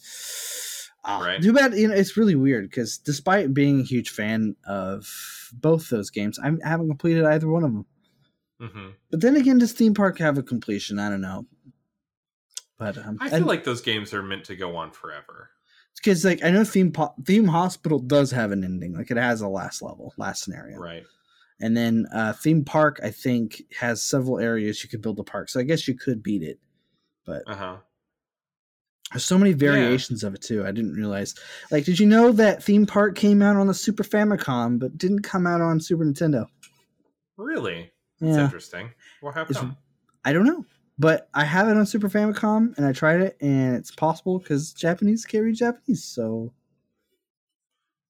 Ah, 1.04 1.20
Right. 1.24 1.42
Too 1.42 1.54
bad. 1.54 1.74
You 1.76 1.90
know, 1.90 1.94
it's 1.94 2.18
really 2.18 2.36
weird 2.36 2.70
because 2.70 2.98
despite 2.98 3.54
being 3.54 3.82
a 3.82 3.84
huge 3.84 4.10
fan 4.10 4.56
of 4.68 5.08
both 5.54 5.90
those 5.90 6.10
games, 6.10 6.40
I'm, 6.44 6.60
I 6.66 6.70
haven't 6.70 6.88
completed 6.88 7.24
either 7.26 7.48
one 7.48 7.64
of 7.64 7.72
them. 7.72 7.86
hmm 8.60 8.90
But 9.12 9.22
then 9.22 9.36
again, 9.36 9.60
does 9.60 9.74
theme 9.74 9.94
park 9.94 10.18
have 10.18 10.38
a 10.40 10.44
completion? 10.44 10.98
I 10.98 11.10
don't 11.10 11.22
know. 11.22 11.46
But 12.80 12.98
um, 12.98 13.18
I 13.22 13.30
feel 13.30 13.46
like 13.46 13.64
those 13.64 13.82
games 13.82 14.14
are 14.14 14.22
meant 14.24 14.46
to 14.46 14.56
go 14.56 14.76
on 14.76 14.92
forever. 14.92 15.52
Because 15.98 16.24
like 16.26 16.44
I 16.44 16.50
know 16.52 16.64
theme 16.64 16.92
po- 16.92 17.14
theme 17.26 17.48
hospital 17.48 18.00
does 18.00 18.32
have 18.32 18.52
an 18.52 18.64
ending, 18.64 18.94
like 18.94 19.12
it 19.12 19.18
has 19.18 19.42
a 19.42 19.48
last 19.48 19.82
level, 19.82 20.14
last 20.18 20.44
scenario, 20.44 20.78
Right. 20.80 21.04
and 21.60 21.76
then 21.76 22.06
uh, 22.14 22.34
theme 22.34 22.64
park 22.64 23.00
I 23.04 23.10
think 23.12 23.64
has 23.80 24.02
several 24.02 24.40
areas 24.40 24.84
you 24.84 24.90
could 24.90 25.02
build 25.02 25.20
a 25.20 25.24
park, 25.24 25.50
so 25.50 25.60
I 25.60 25.64
guess 25.64 25.88
you 25.88 25.96
could 25.96 26.22
beat 26.24 26.44
it. 26.44 26.60
But 27.26 27.44
Uh 27.48 27.56
huh. 27.56 27.78
there's 29.12 29.26
so 29.26 29.38
many 29.38 29.54
variations 29.54 30.24
of 30.24 30.34
it 30.36 30.42
too. 30.42 30.66
I 30.66 30.72
didn't 30.72 30.94
realize. 30.94 31.34
Like, 31.72 31.86
did 31.86 32.00
you 32.00 32.06
know 32.06 32.32
that 32.34 32.64
theme 32.64 32.86
park 32.86 33.16
came 33.16 33.42
out 33.42 33.56
on 33.56 33.68
the 33.68 33.74
Super 33.74 34.04
Famicom, 34.04 34.80
but 34.80 34.98
didn't 34.98 35.22
come 35.24 35.48
out 35.48 35.62
on 35.62 35.80
Super 35.80 36.04
Nintendo? 36.06 36.48
Really? 37.38 37.92
That's 38.20 38.38
Yeah, 38.38 38.44
interesting. 38.46 38.92
What 39.22 39.34
happened? 39.36 39.76
I 40.26 40.34
don't 40.34 40.46
know. 40.46 40.66
But 41.00 41.30
I 41.34 41.44
have 41.46 41.68
it 41.68 41.78
on 41.78 41.86
Super 41.86 42.10
Famicom, 42.10 42.76
and 42.78 42.86
I 42.86 42.92
tried 42.92 43.22
it, 43.22 43.38
and 43.40 43.76
it's 43.76 43.92
possible 43.92 44.40
because 44.40 44.74
Japanese 44.74 45.26
can't 45.26 45.44
read 45.44 45.56
Japanese. 45.56 46.04
So 46.04 46.54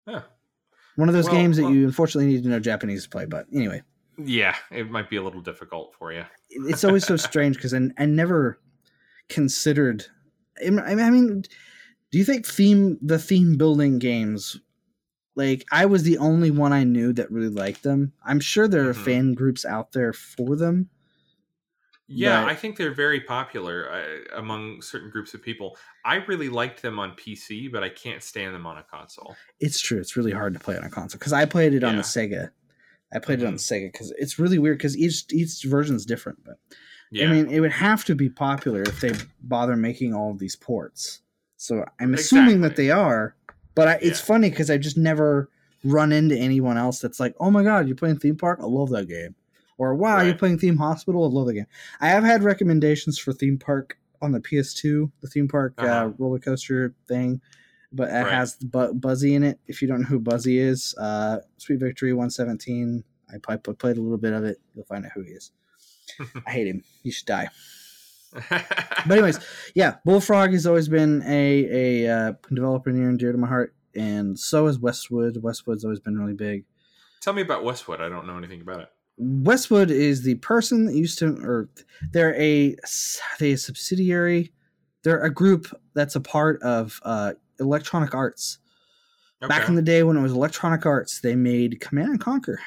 Yeah. 0.08 0.22
one 0.96 1.10
of 1.10 1.14
those 1.16 1.26
Well, 1.26 1.34
games 1.36 1.58
that 1.58 1.64
well- 1.64 1.74
you 1.74 1.86
unfortunately 1.86 2.32
need 2.32 2.44
to 2.44 2.50
know 2.50 2.60
Japanese 2.60 3.04
to 3.04 3.10
play. 3.10 3.26
But 3.26 3.48
anyway, 3.54 3.82
Yeah, 4.18 4.56
it 4.72 4.90
might 4.90 5.10
be 5.10 5.18
a 5.18 5.22
little 5.24 5.42
difficult 5.42 5.94
for 6.00 6.14
you. 6.14 6.24
it's 6.50 6.84
always 6.86 7.06
so 7.06 7.18
strange 7.18 7.58
because 7.58 7.74
I, 7.74 7.90
I 7.98 8.06
never 8.06 8.60
considered. 9.30 10.06
I 10.66 10.70
mean- 10.72 11.44
do 12.10 12.18
you 12.18 12.24
think 12.24 12.46
theme 12.46 12.98
the 13.02 13.20
theme 13.20 13.58
building 13.58 14.00
games? 14.00 14.60
Like 15.36 15.66
I 15.74 15.86
was 15.86 16.04
the 16.04 16.18
only 16.20 16.50
one 16.52 16.72
I 16.72 16.86
knew 16.86 17.12
that 17.14 17.30
really 17.30 17.50
liked 17.50 17.84
them. 17.84 18.14
I'm 18.26 18.40
sure 18.40 18.68
there 18.68 18.90
are 18.90 18.94
Mhm. 18.94 19.04
fan 19.06 19.34
groups 19.34 19.66
out 19.66 19.92
there 19.92 20.14
for 20.14 20.56
them. 20.56 20.90
Yeah, 22.10 22.44
But- 22.44 22.52
I 22.52 22.56
think 22.56 22.78
they're 22.78 22.94
very 22.94 23.20
popular 23.20 23.92
uh, 23.92 24.38
among 24.40 24.82
certain 24.82 25.10
groups 25.10 25.34
of 25.34 25.42
people. 25.42 25.78
I 26.06 26.16
really 26.26 26.48
liked 26.50 26.82
them 26.82 27.00
on 27.00 27.12
PC, 27.12 27.70
but 27.72 27.84
I 27.84 27.90
can't 27.90 28.24
stand 28.24 28.56
them 28.56 28.66
on 28.66 28.78
a 28.78 28.84
console. 28.84 29.36
It's 29.60 29.80
true. 29.82 30.00
It's 30.00 30.16
really 30.16 30.32
hard 30.32 30.54
to 30.54 30.60
play 30.60 30.78
on 30.78 30.84
a 30.84 30.90
console 30.90 31.20
because 31.20 31.34
I 31.34 31.46
played 31.46 31.74
it 31.74 31.84
on 31.84 31.98
the 31.98 32.04
Sega. 32.04 32.52
I 33.14 33.20
played 33.20 33.42
it 33.42 33.46
on 33.46 33.54
the 33.56 33.60
Mm-hmm. 33.60 33.86
Sega 33.86 33.92
because 33.92 34.12
it's 34.18 34.40
really 34.40 34.58
weird 34.58 34.78
because 34.78 34.98
each 34.98 35.26
each 35.32 35.64
version's 35.64 36.06
different. 36.06 36.44
But 36.46 36.58
Yeah, 37.12 37.28
I 37.28 37.32
mean, 37.32 37.48
it 37.50 37.60
would 37.60 37.72
have 37.74 38.06
to 38.06 38.16
be 38.16 38.30
popular 38.30 38.82
if 38.84 39.00
they 39.02 39.12
bother 39.42 39.76
making 39.76 40.14
all 40.14 40.32
of 40.32 40.40
these 40.40 40.56
ports. 40.56 41.22
So 41.58 41.84
I'm 42.00 42.14
assuming 42.14 42.62
that 42.62 42.76
they 42.78 42.90
are. 42.92 43.36
But 43.76 43.88
I, 43.88 43.94
it's 44.02 44.20
Yeah. 44.22 44.26
funny 44.26 44.50
because 44.50 44.70
I've 44.70 44.82
just 44.82 44.98
never 44.98 45.50
run 45.84 46.12
into 46.12 46.36
anyone 46.38 46.78
else 46.78 47.00
that's 47.00 47.20
like, 47.20 47.36
"Oh 47.40 47.52
my 47.52 47.64
god, 47.64 47.88
you're 47.88 47.96
playing 47.96 48.20
Theme 48.20 48.36
Park? 48.38 48.60
I 48.62 48.66
love 48.66 48.90
that 48.92 49.08
game," 49.08 49.36
or 49.78 49.96
"Wow, 49.96 50.22
you're 50.22 50.36
playing 50.36 50.60
Theme 50.60 50.78
Hospital? 50.78 51.24
I 51.24 51.28
love 51.28 51.48
the 51.48 51.54
game." 51.54 51.68
I 52.02 52.08
have 52.10 52.24
had 52.24 52.44
recommendations 52.44 53.18
for 53.20 53.34
Theme 53.34 53.58
Park 53.58 53.98
on 54.22 54.32
the 54.32 54.40
PS2, 54.40 55.12
the 55.22 55.28
Theme 55.28 55.48
Park 55.48 55.74
uh 55.78 55.86
Uh-huh. 55.86 56.12
roller 56.18 56.40
coaster 56.40 56.94
thing, 57.08 57.40
but 57.92 58.10
it 58.10 58.14
Right. 58.14 58.34
has 58.34 58.56
Bu- 58.56 58.94
Buzzy 58.94 59.36
in 59.36 59.44
it. 59.44 59.60
If 59.68 59.82
you 59.82 59.88
don't 59.88 60.02
know 60.02 60.08
who 60.08 60.20
Buzzy 60.20 60.58
is, 60.60 60.96
uh, 60.98 61.40
Sweet 61.58 61.80
Victory 61.80 62.14
117. 62.14 63.04
I 63.32 63.38
played, 63.40 63.62
played 63.78 63.98
a 63.98 64.02
little 64.02 64.18
bit 64.18 64.32
of 64.34 64.44
it. 64.46 64.58
You'll 64.74 64.86
find 64.86 65.06
out 65.06 65.12
who 65.14 65.22
he 65.22 65.32
is. 65.32 65.52
I 66.48 66.52
hate 66.52 66.68
him. 66.68 66.84
He 67.04 67.12
should 67.12 67.26
die. 67.28 67.50
But 68.50 69.12
anyways, 69.12 69.40
yeah, 69.74 69.96
Bullfrog 70.06 70.52
has 70.52 70.66
always 70.68 70.90
been 70.90 71.24
a 71.26 72.04
a 72.06 72.12
uh, 72.14 72.34
developer 72.54 72.92
near 72.92 73.10
and 73.10 73.18
dear 73.18 73.32
to 73.32 73.38
my 73.38 73.48
heart, 73.48 73.74
and 73.96 74.38
so 74.38 74.68
is 74.68 74.78
Westwood. 74.80 75.38
Westwood's 75.42 75.84
always 75.86 76.00
been 76.02 76.18
really 76.20 76.34
big. 76.34 76.66
Tell 77.22 77.34
me 77.34 77.42
about 77.42 77.64
Westwood. 77.64 78.02
I 78.02 78.10
don't 78.10 78.28
know 78.28 78.38
anything 78.38 78.62
about 78.62 78.82
it. 78.82 78.90
Westwood 79.18 79.90
is 79.92 80.22
the 80.24 80.36
person 80.36 80.86
that 80.86 80.96
used 80.96 81.20
to, 81.20 81.38
or 81.44 81.70
they're 82.12 82.40
a 82.40 82.76
they 83.40 83.54
a 83.54 83.58
subsidiary. 83.58 84.52
They're 85.04 85.24
a 85.24 85.34
group 85.34 85.68
that's 85.94 86.16
a 86.16 86.22
part 86.22 86.62
of 86.62 87.00
uh, 87.04 87.34
Electronic 87.60 88.14
Arts. 88.14 88.60
Okay. 89.42 89.48
Back 89.48 89.70
in 89.70 89.76
the 89.76 89.82
day 89.82 90.04
when 90.04 90.18
it 90.18 90.22
was 90.22 90.32
Electronic 90.32 90.86
Arts, 90.86 91.22
they 91.22 91.36
made 91.36 91.80
Command 91.80 92.10
and 92.10 92.20
Conquer 92.20 92.60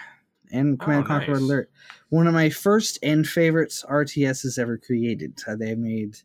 and 0.52 0.74
Oh, 0.74 0.84
Command 0.84 1.00
and 1.00 1.08
Conquer 1.08 1.32
Red 1.32 1.40
nice. 1.40 1.42
Alert. 1.42 1.70
One 2.10 2.26
of 2.26 2.34
my 2.34 2.50
first 2.50 2.98
and 3.02 3.26
favorites 3.26 3.84
RTSs 3.88 4.58
ever 4.58 4.78
created. 4.78 5.40
Uh, 5.46 5.56
they 5.56 5.74
made, 5.74 6.16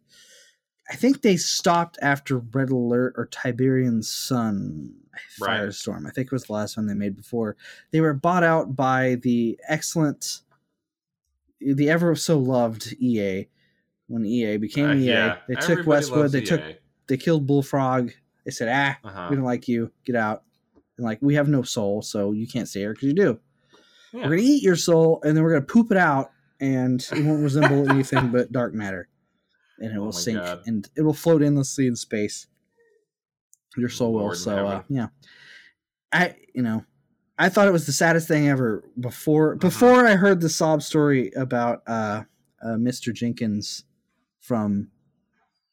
I 0.90 0.96
think 0.96 1.22
they 1.22 1.38
stopped 1.38 1.98
after 2.02 2.38
Red 2.38 2.70
Alert 2.70 3.14
or 3.18 3.28
Tiberian 3.28 4.02
Sun 4.04 4.94
Right. 5.40 5.62
Firestorm. 5.62 6.08
I 6.08 6.12
think 6.12 6.28
it 6.28 6.32
was 6.32 6.46
the 6.46 6.54
last 6.54 6.78
one 6.78 6.88
they 6.88 6.94
made 6.94 7.16
before. 7.16 7.56
They 7.92 8.02
were 8.02 8.14
bought 8.14 8.44
out 8.44 8.76
by 8.76 9.16
the 9.16 9.60
excellent, 9.68 10.42
the 11.60 11.90
ever 11.90 12.16
so 12.16 12.38
loved 12.38 12.94
EA. 13.00 13.48
When 14.08 14.26
EA 14.26 14.58
became 14.58 14.92
Uh, 14.92 14.94
EA, 14.96 15.06
yeah, 15.06 15.38
they 15.48 15.56
took 15.56 15.64
everybody 15.72 15.90
Westwood. 15.90 16.20
loves 16.20 16.32
They 16.34 16.42
took 16.42 16.62
they 17.08 17.18
killed 17.18 17.46
Bullfrog. 17.48 18.12
They 18.46 18.52
said, 18.52 18.68
ah, 18.72 19.08
Uh-huh. 19.08 19.28
we 19.30 19.36
don't 19.36 19.46
like 19.46 19.68
you. 19.68 19.92
Get 20.06 20.16
out. 20.16 20.44
And 20.98 21.06
like, 21.06 21.20
we 21.22 21.36
have 21.36 21.48
no 21.50 21.62
soul, 21.64 22.02
so 22.02 22.32
you 22.32 22.48
can't 22.48 22.68
stay 22.68 22.82
here 22.82 22.94
because 22.94 23.08
you 23.08 23.14
do. 23.16 23.40
Yeah. 24.14 24.24
We're 24.24 24.30
gonna 24.38 24.42
eat 24.42 24.64
your 24.64 24.76
soul, 24.76 25.20
and 25.24 25.36
then 25.36 25.44
we're 25.44 25.54
gonna 25.54 25.66
poop 25.66 25.92
it 25.92 25.98
out, 25.98 26.32
and 26.60 27.02
it 27.12 27.24
won't 27.26 27.44
resemble 27.44 27.90
anything 27.90 28.30
but 28.32 28.52
dark 28.52 28.74
matter, 28.74 29.08
and 29.80 29.92
it 29.92 29.98
Oh 29.98 30.02
will 30.02 30.06
my 30.08 30.12
sink 30.12 30.40
God. 30.40 30.62
and 30.68 30.88
it 30.96 31.02
will 31.02 31.14
float 31.14 31.42
endlessly 31.44 31.86
in 31.88 31.96
space. 31.96 32.48
Your 33.78 33.90
soul 33.90 34.14
will. 34.14 34.22
Lord 34.22 34.34
in 34.36 34.40
So 34.40 34.68
uh, 34.68 34.84
yeah, 34.90 35.08
I 36.12 36.36
you 36.54 36.62
know, 36.62 36.84
I 37.38 37.50
thought 37.50 37.68
it 37.68 37.72
was 37.74 37.86
the 37.86 37.92
saddest 37.92 38.28
thing 38.28 38.48
ever. 38.48 38.84
Before 39.00 39.56
Mhm. 39.56 39.60
before 39.60 40.06
I 40.06 40.16
heard 40.16 40.42
the 40.42 40.50
sob 40.50 40.82
story 40.82 41.32
about 41.36 41.82
uh, 41.88 42.24
uh 42.64 42.68
Mr. 42.78 43.14
Jenkins 43.14 43.84
from 44.40 44.90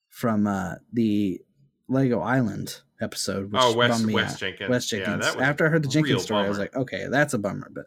from 0.08 0.46
uh 0.46 0.74
the 0.92 1.40
Lego 1.88 2.20
Island 2.20 2.80
episode. 3.00 3.52
Which 3.52 3.60
oh, 3.62 3.74
West 3.76 4.04
me 4.04 4.14
West 4.14 4.34
out. 4.34 4.40
Jenkins. 4.40 4.70
West 4.70 4.92
Yeah, 4.92 4.98
Jenkins. 5.04 5.34
was 5.36 5.42
After 5.44 5.66
I 5.66 5.70
heard 5.70 5.82
the 5.84 5.88
Jenkins 5.88 6.22
story, 6.22 6.46
I 6.46 6.48
was 6.48 6.58
like, 6.58 6.74
okay, 6.76 7.06
that's 7.10 7.34
a 7.34 7.38
bummer. 7.38 7.70
But 7.72 7.86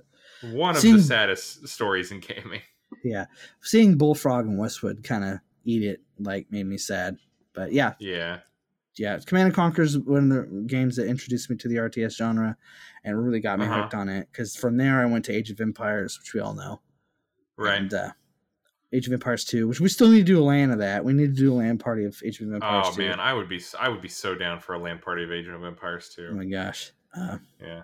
one 0.54 0.76
of 0.76 0.82
seeing- 0.82 0.98
the 0.98 1.04
saddest 1.04 1.68
stories 1.68 2.12
in 2.12 2.20
gaming. 2.20 2.62
yeah, 3.04 3.26
seeing 3.62 3.98
Bullfrog 3.98 4.46
and 4.46 4.58
Westwood 4.60 5.04
kind 5.04 5.24
of 5.24 5.40
eat 5.64 5.84
it 5.84 6.02
like 6.20 6.52
made 6.52 6.66
me 6.68 6.78
sad. 6.78 7.18
But 7.54 7.72
yeah, 7.74 7.94
Yeah. 8.00 8.40
Yeah, 8.98 9.20
Command 9.26 9.48
and 9.48 9.56
Conquer 9.56 9.82
is 9.82 9.98
one 9.98 10.32
of 10.32 10.50
the 10.50 10.64
games 10.68 10.96
that 10.96 11.08
introduced 11.08 11.50
me 11.50 11.58
to 11.58 11.68
the 11.68 11.76
RTS 11.76 12.16
genre 12.18 12.56
and 13.04 13.22
really 13.22 13.40
got 13.42 13.60
me 13.60 13.66
Uh-huh. 13.66 13.82
hooked 13.84 13.94
on 13.94 14.08
it. 14.08 14.30
Because 14.32 14.56
from 14.56 14.78
there, 14.78 15.02
I 15.02 15.06
went 15.06 15.26
to 15.26 15.34
Age 15.34 15.52
of 15.52 15.60
Empires, 15.60 16.18
which 16.20 16.34
we 16.34 16.40
all 16.40 16.54
know, 16.54 16.82
Right. 17.58 17.78
and 17.82 17.94
uh, 17.94 18.12
Age 18.94 19.08
of 19.08 19.14
Empires 19.14 19.44
Two, 19.44 19.68
which 19.68 19.82
we 19.82 19.90
still 19.90 20.10
need 20.10 20.20
to 20.20 20.24
do 20.24 20.40
a 20.42 20.46
LAN 20.46 20.72
of 20.72 20.80
that. 20.80 21.04
We 21.04 21.12
need 21.14 21.36
to 21.36 21.42
do 21.42 21.52
a 21.54 21.56
LAN 21.56 21.78
party 21.78 22.06
of 22.06 22.18
Age 22.24 22.40
of 22.40 22.54
Empires 22.54 22.86
oh 22.90 22.96
2. 22.96 23.02
man, 23.02 23.20
I 23.20 23.34
would 23.34 23.50
be 23.50 23.62
I 23.78 23.90
would 23.90 24.02
be 24.02 24.08
so 24.08 24.34
down 24.36 24.60
for 24.62 24.76
a 24.76 24.80
LAN 24.80 25.00
party 25.00 25.24
of 25.26 25.32
Age 25.32 25.48
of 25.48 25.62
Empires 25.64 26.10
2. 26.16 26.30
Oh 26.32 26.36
my 26.36 26.46
gosh. 26.46 26.92
Uh, 27.14 27.38
yeah. 27.62 27.84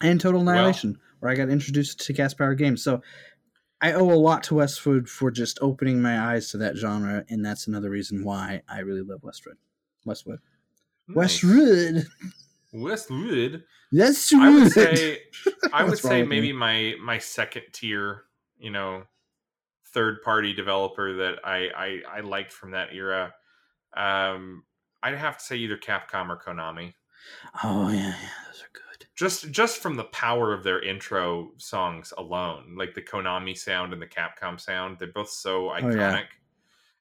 and 0.00 0.20
Total 0.20 0.40
Well- 0.42 0.48
Annihilation, 0.54 0.98
where 1.20 1.30
I 1.30 1.34
got 1.34 1.48
introduced 1.50 2.00
to 2.06 2.12
gas 2.14 2.32
powered 2.34 2.58
games. 2.58 2.82
So 2.82 3.02
I 3.82 3.92
owe 3.92 4.10
a 4.10 4.14
lot 4.16 4.42
to 4.44 4.54
Westwood 4.54 5.08
for 5.08 5.30
just 5.30 5.58
opening 5.60 6.00
my 6.00 6.18
eyes 6.32 6.50
to 6.50 6.58
that 6.58 6.76
genre, 6.76 7.24
and 7.28 7.44
that's 7.44 7.66
another 7.66 7.90
reason 7.90 8.24
why 8.24 8.62
I 8.68 8.80
really 8.80 9.02
love 9.02 9.22
Westwood. 9.22 9.56
Westwood. 10.06 10.38
Nice. 11.08 11.16
Westwood. 11.16 12.06
Westwood. 12.72 13.64
Westwood. 13.92 14.42
I 14.42 14.50
would 14.50 14.72
say 14.72 15.18
I 15.72 15.84
would 15.84 15.98
say 15.98 16.22
maybe 16.22 16.52
my 16.52 16.94
my 17.02 17.18
second 17.18 17.64
tier, 17.72 18.24
you 18.58 18.70
know, 18.70 19.02
third 19.92 20.22
party 20.22 20.52
developer 20.52 21.12
that 21.14 21.40
I 21.44 21.68
I, 21.76 22.18
I 22.18 22.20
liked 22.20 22.52
from 22.52 22.70
that 22.70 22.94
era. 22.94 23.34
Um, 23.96 24.64
I'd 25.02 25.16
have 25.16 25.38
to 25.38 25.44
say 25.44 25.56
either 25.56 25.76
Capcom 25.76 26.28
or 26.28 26.36
Konami. 26.38 26.94
Oh 27.62 27.88
yeah, 27.88 27.98
yeah, 27.98 28.28
those 28.46 28.62
are 28.62 28.72
good. 28.72 29.06
Just 29.16 29.50
just 29.50 29.78
from 29.78 29.96
the 29.96 30.04
power 30.04 30.52
of 30.52 30.64
their 30.64 30.82
intro 30.82 31.52
songs 31.58 32.12
alone, 32.18 32.74
like 32.76 32.94
the 32.94 33.02
Konami 33.02 33.56
sound 33.56 33.92
and 33.92 34.02
the 34.02 34.06
Capcom 34.06 34.60
sound, 34.60 34.98
they're 34.98 35.12
both 35.12 35.30
so 35.30 35.68
iconic. 35.68 35.84
Oh, 35.84 35.90
yeah. 35.94 36.22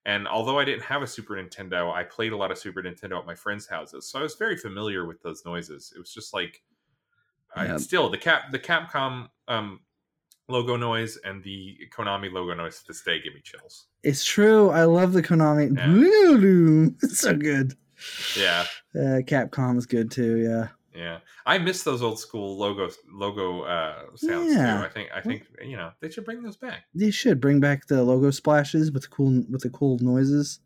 And 0.08 0.28
although 0.28 0.60
I 0.60 0.66
didn't 0.66 0.84
have 0.84 1.02
a 1.02 1.08
Super 1.08 1.34
Nintendo, 1.36 1.92
I 1.92 2.04
played 2.04 2.32
a 2.32 2.38
lot 2.38 2.52
of 2.52 2.58
Super 2.60 2.84
Nintendo 2.84 3.18
at 3.20 3.26
my 3.26 3.34
friends' 3.36 3.66
houses, 3.68 4.08
so 4.08 4.20
I 4.20 4.22
was 4.24 4.36
very 4.36 4.56
familiar 4.56 5.06
with 5.08 5.22
those 5.24 5.44
noises. 5.46 5.92
It 5.96 6.00
was 6.00 6.14
just 6.14 6.34
like, 6.34 6.62
I- 7.56 7.78
still 7.78 8.10
the 8.10 8.18
cap 8.18 8.52
the 8.52 8.60
Capcom 8.60 9.30
um, 9.48 9.80
logo 10.48 10.76
noise 10.76 11.18
and 11.24 11.44
the 11.44 11.76
Konami 11.96 12.32
logo 12.32 12.54
noise 12.54 12.80
to 12.82 12.88
this 12.88 13.02
day 13.02 13.20
give 13.22 13.34
me 13.34 13.42
chills. 13.44 13.88
It's 14.04 14.24
true. 14.24 14.70
I 14.70 14.84
love 14.84 15.14
the 15.14 15.24
Konami. 15.24 15.76
It's 17.04 17.20
so 17.20 17.36
good. 17.36 17.74
Yeah, 18.38 18.66
Uh, 18.94 19.22
Capcom 19.26 19.78
is 19.78 19.86
good 19.86 20.12
too. 20.12 20.38
Yeah. 20.38 20.68
Yeah. 20.96 21.20
I 21.46 21.58
miss 21.58 21.84
those 21.84 22.02
old 22.02 22.20
school 22.20 22.58
logo 22.58 22.90
logo 23.12 23.62
uh, 23.64 24.04
sounds 24.16 24.54
Yeah. 24.54 24.78
too. 24.80 24.86
I 24.86 24.90
think 24.90 25.10
I 25.14 25.22
think 25.22 25.44
you 25.64 25.78
know 25.78 25.92
they 26.02 26.10
should 26.10 26.26
bring 26.26 26.42
those 26.44 26.58
back. 26.58 26.86
They 26.94 27.12
should 27.12 27.40
bring 27.42 27.60
back 27.60 27.88
the 27.88 28.04
logo 28.04 28.32
splashes 28.32 28.92
with 28.92 29.04
the 29.04 29.10
cool 29.10 29.44
with 29.50 29.62
the 29.62 29.70
cool 29.70 29.98
noises. 30.02 30.60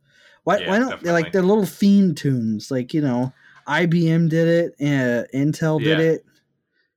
Why 0.44 0.58
Yeah, 0.60 0.70
why 0.70 0.80
don't 0.80 1.02
they 1.04 1.12
like 1.12 1.32
their 1.32 1.42
little 1.42 1.66
theme 1.66 2.16
tunes? 2.16 2.72
Like 2.72 2.94
you 2.94 3.02
know, 3.02 3.34
IBM 3.68 4.30
did 4.30 4.48
it, 4.48 4.74
uh, 4.82 5.26
Intel 5.36 5.80
did 5.80 6.00
Yeah. 6.00 6.06
it. 6.14 6.26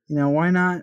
You 0.09 0.17
know 0.17 0.29
why 0.31 0.51
not? 0.51 0.83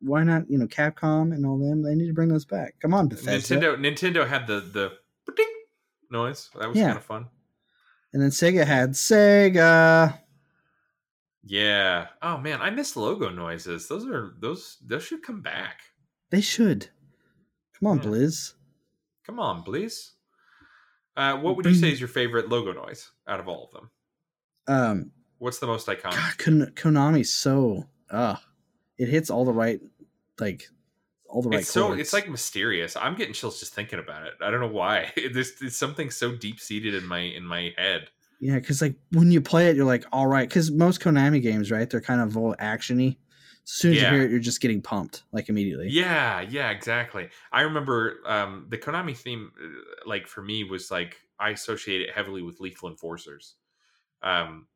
Why 0.00 0.22
not? 0.24 0.48
You 0.50 0.58
know 0.58 0.66
Capcom 0.66 1.34
and 1.34 1.44
all 1.44 1.58
them. 1.58 1.82
They 1.82 1.94
need 1.94 2.06
to 2.08 2.14
bring 2.14 2.28
those 2.28 2.44
back. 2.46 2.74
Come 2.80 2.94
on, 2.94 3.08
Bethesda. 3.08 3.56
Nintendo 3.56 3.76
Nintendo 3.76 4.26
had 4.26 4.46
the 4.46 4.60
the 4.60 4.92
ding 5.36 5.46
noise. 6.10 6.48
That 6.58 6.68
was 6.68 6.78
kind 6.78 6.96
of 6.96 7.04
fun. 7.04 7.26
And 8.12 8.20
then 8.22 8.30
Sega 8.30 8.64
had 8.66 8.90
Sega. 8.92 10.18
Yeah. 11.44 12.08
Oh 12.22 12.38
man, 12.38 12.60
I 12.60 12.70
miss 12.70 12.96
logo 12.96 13.28
noises. 13.30 13.88
Those 13.88 14.06
are 14.06 14.34
those 14.40 14.76
those 14.84 15.04
should 15.04 15.22
come 15.22 15.40
back. 15.40 15.80
They 16.30 16.40
should. 16.40 16.88
Come 17.78 17.88
on, 17.88 17.98
Yeah. 17.98 18.04
Blizz. 18.04 18.54
Come 19.26 19.40
on, 19.40 19.62
please. 19.62 20.12
Uh, 21.16 21.36
what 21.38 21.56
would 21.56 21.66
you 21.66 21.74
say 21.74 21.90
is 21.90 22.00
your 22.00 22.08
favorite 22.08 22.48
logo 22.48 22.72
noise 22.72 23.10
out 23.26 23.40
of 23.40 23.48
all 23.48 23.64
of 23.64 23.72
them? 23.72 23.90
Um, 24.68 25.10
What's 25.38 25.58
the 25.58 25.66
most 25.66 25.86
iconic? 25.86 26.02
God, 26.14 26.38
Kon- 26.38 26.72
Konami's 26.76 27.32
so 27.32 27.84
uh 28.10 28.36
it 28.98 29.08
hits 29.08 29.30
all 29.30 29.44
the 29.44 29.52
right 29.52 29.80
like 30.38 30.64
all 31.28 31.42
the 31.42 31.48
right 31.48 31.60
it's 31.60 31.70
so 31.70 31.86
chords. 31.88 32.00
it's 32.00 32.12
like 32.12 32.28
mysterious. 32.28 32.96
I'm 32.96 33.14
getting 33.14 33.32
chills 33.34 33.58
just 33.60 33.72
thinking 33.74 33.98
about 33.98 34.26
it. 34.26 34.34
I 34.42 34.50
don't 34.50 34.60
know 34.60 34.66
why. 34.68 35.12
There's, 35.32 35.54
there's 35.58 35.76
something 35.76 36.10
so 36.10 36.32
deep 36.36 36.60
seated 36.60 36.94
in 36.94 37.06
my 37.06 37.20
in 37.20 37.44
my 37.46 37.72
head. 37.78 38.08
Yeah, 38.40 38.56
because 38.58 38.80
like 38.82 38.96
when 39.12 39.30
you 39.30 39.40
play 39.40 39.68
it, 39.70 39.76
you're 39.76 39.84
like, 39.86 40.04
all 40.12 40.26
right, 40.26 40.48
because 40.48 40.70
most 40.70 41.00
Konami 41.00 41.42
games, 41.42 41.70
right, 41.70 41.88
they're 41.88 42.00
kind 42.00 42.20
of 42.20 42.36
all 42.36 42.54
actiony. 42.56 43.18
As 43.64 43.70
soon 43.72 43.92
as 43.92 44.00
Yeah. 44.00 44.02
you 44.02 44.16
hear 44.16 44.24
it, 44.24 44.30
you're 44.30 44.40
just 44.40 44.60
getting 44.60 44.82
pumped 44.82 45.24
like 45.32 45.48
immediately. 45.48 45.96
Yeah, 45.96 46.40
yeah, 46.42 46.70
exactly. 46.70 47.30
I 47.52 47.62
remember 47.62 48.20
um, 48.26 48.66
the 48.68 48.78
Konami 48.78 49.16
theme, 49.16 49.52
uh, 49.60 50.08
like 50.08 50.26
for 50.26 50.42
me, 50.42 50.62
was 50.64 50.90
like 50.90 51.20
I 51.38 51.50
associate 51.50 52.02
it 52.02 52.10
heavily 52.14 52.42
with 52.42 52.60
Lethal 52.60 52.90
Enforcers, 52.90 53.56
um, 54.22 54.68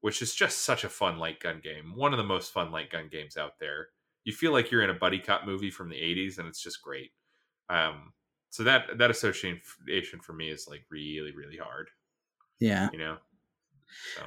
which 0.00 0.22
is 0.22 0.34
just 0.34 0.60
such 0.60 0.84
a 0.84 0.88
fun 0.90 1.18
light 1.18 1.40
gun 1.40 1.60
game. 1.62 1.96
One 1.96 2.12
of 2.14 2.18
the 2.18 2.24
most 2.24 2.52
fun 2.52 2.72
light 2.72 2.90
gun 2.90 3.08
games 3.08 3.36
out 3.36 3.58
there. 3.60 3.90
You 4.24 4.32
feel 4.34 4.52
like 4.52 4.70
you're 4.70 4.82
in 4.84 4.90
a 4.90 4.94
buddy 4.94 5.20
cop 5.20 5.46
movie 5.46 5.70
from 5.70 5.90
the 5.90 5.96
'80s, 6.02 6.38
and 6.38 6.48
it's 6.48 6.62
just 6.62 6.82
great. 6.82 7.12
Um, 7.68 8.14
So 8.50 8.64
that 8.64 8.98
that 8.98 9.10
association 9.10 10.20
for 10.22 10.32
me 10.34 10.50
is 10.50 10.68
like 10.68 10.86
really 10.90 11.32
really 11.34 11.58
hard. 11.58 11.90
Yeah. 12.60 12.88
You 12.92 12.98
know. 12.98 13.16
So 14.16 14.22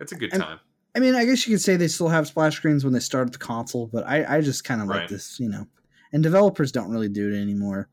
it's 0.00 0.12
a 0.12 0.16
good 0.16 0.32
time. 0.32 0.60
I 0.94 1.00
mean, 1.00 1.14
I 1.14 1.24
guess 1.24 1.46
you 1.46 1.54
could 1.54 1.62
say 1.62 1.76
they 1.76 1.88
still 1.88 2.08
have 2.08 2.26
splash 2.26 2.56
screens 2.56 2.82
when 2.82 2.92
they 2.92 3.00
started 3.00 3.32
the 3.32 3.38
console, 3.38 3.86
but 3.86 4.06
I, 4.06 4.36
I 4.36 4.40
just 4.40 4.64
kind 4.64 4.80
of 4.80 4.88
like 4.88 5.08
this, 5.08 5.38
you 5.38 5.48
know. 5.48 5.66
And 6.12 6.22
developers 6.22 6.72
don't 6.72 6.90
really 6.90 7.08
do 7.08 7.32
it 7.32 7.40
anymore. 7.40 7.88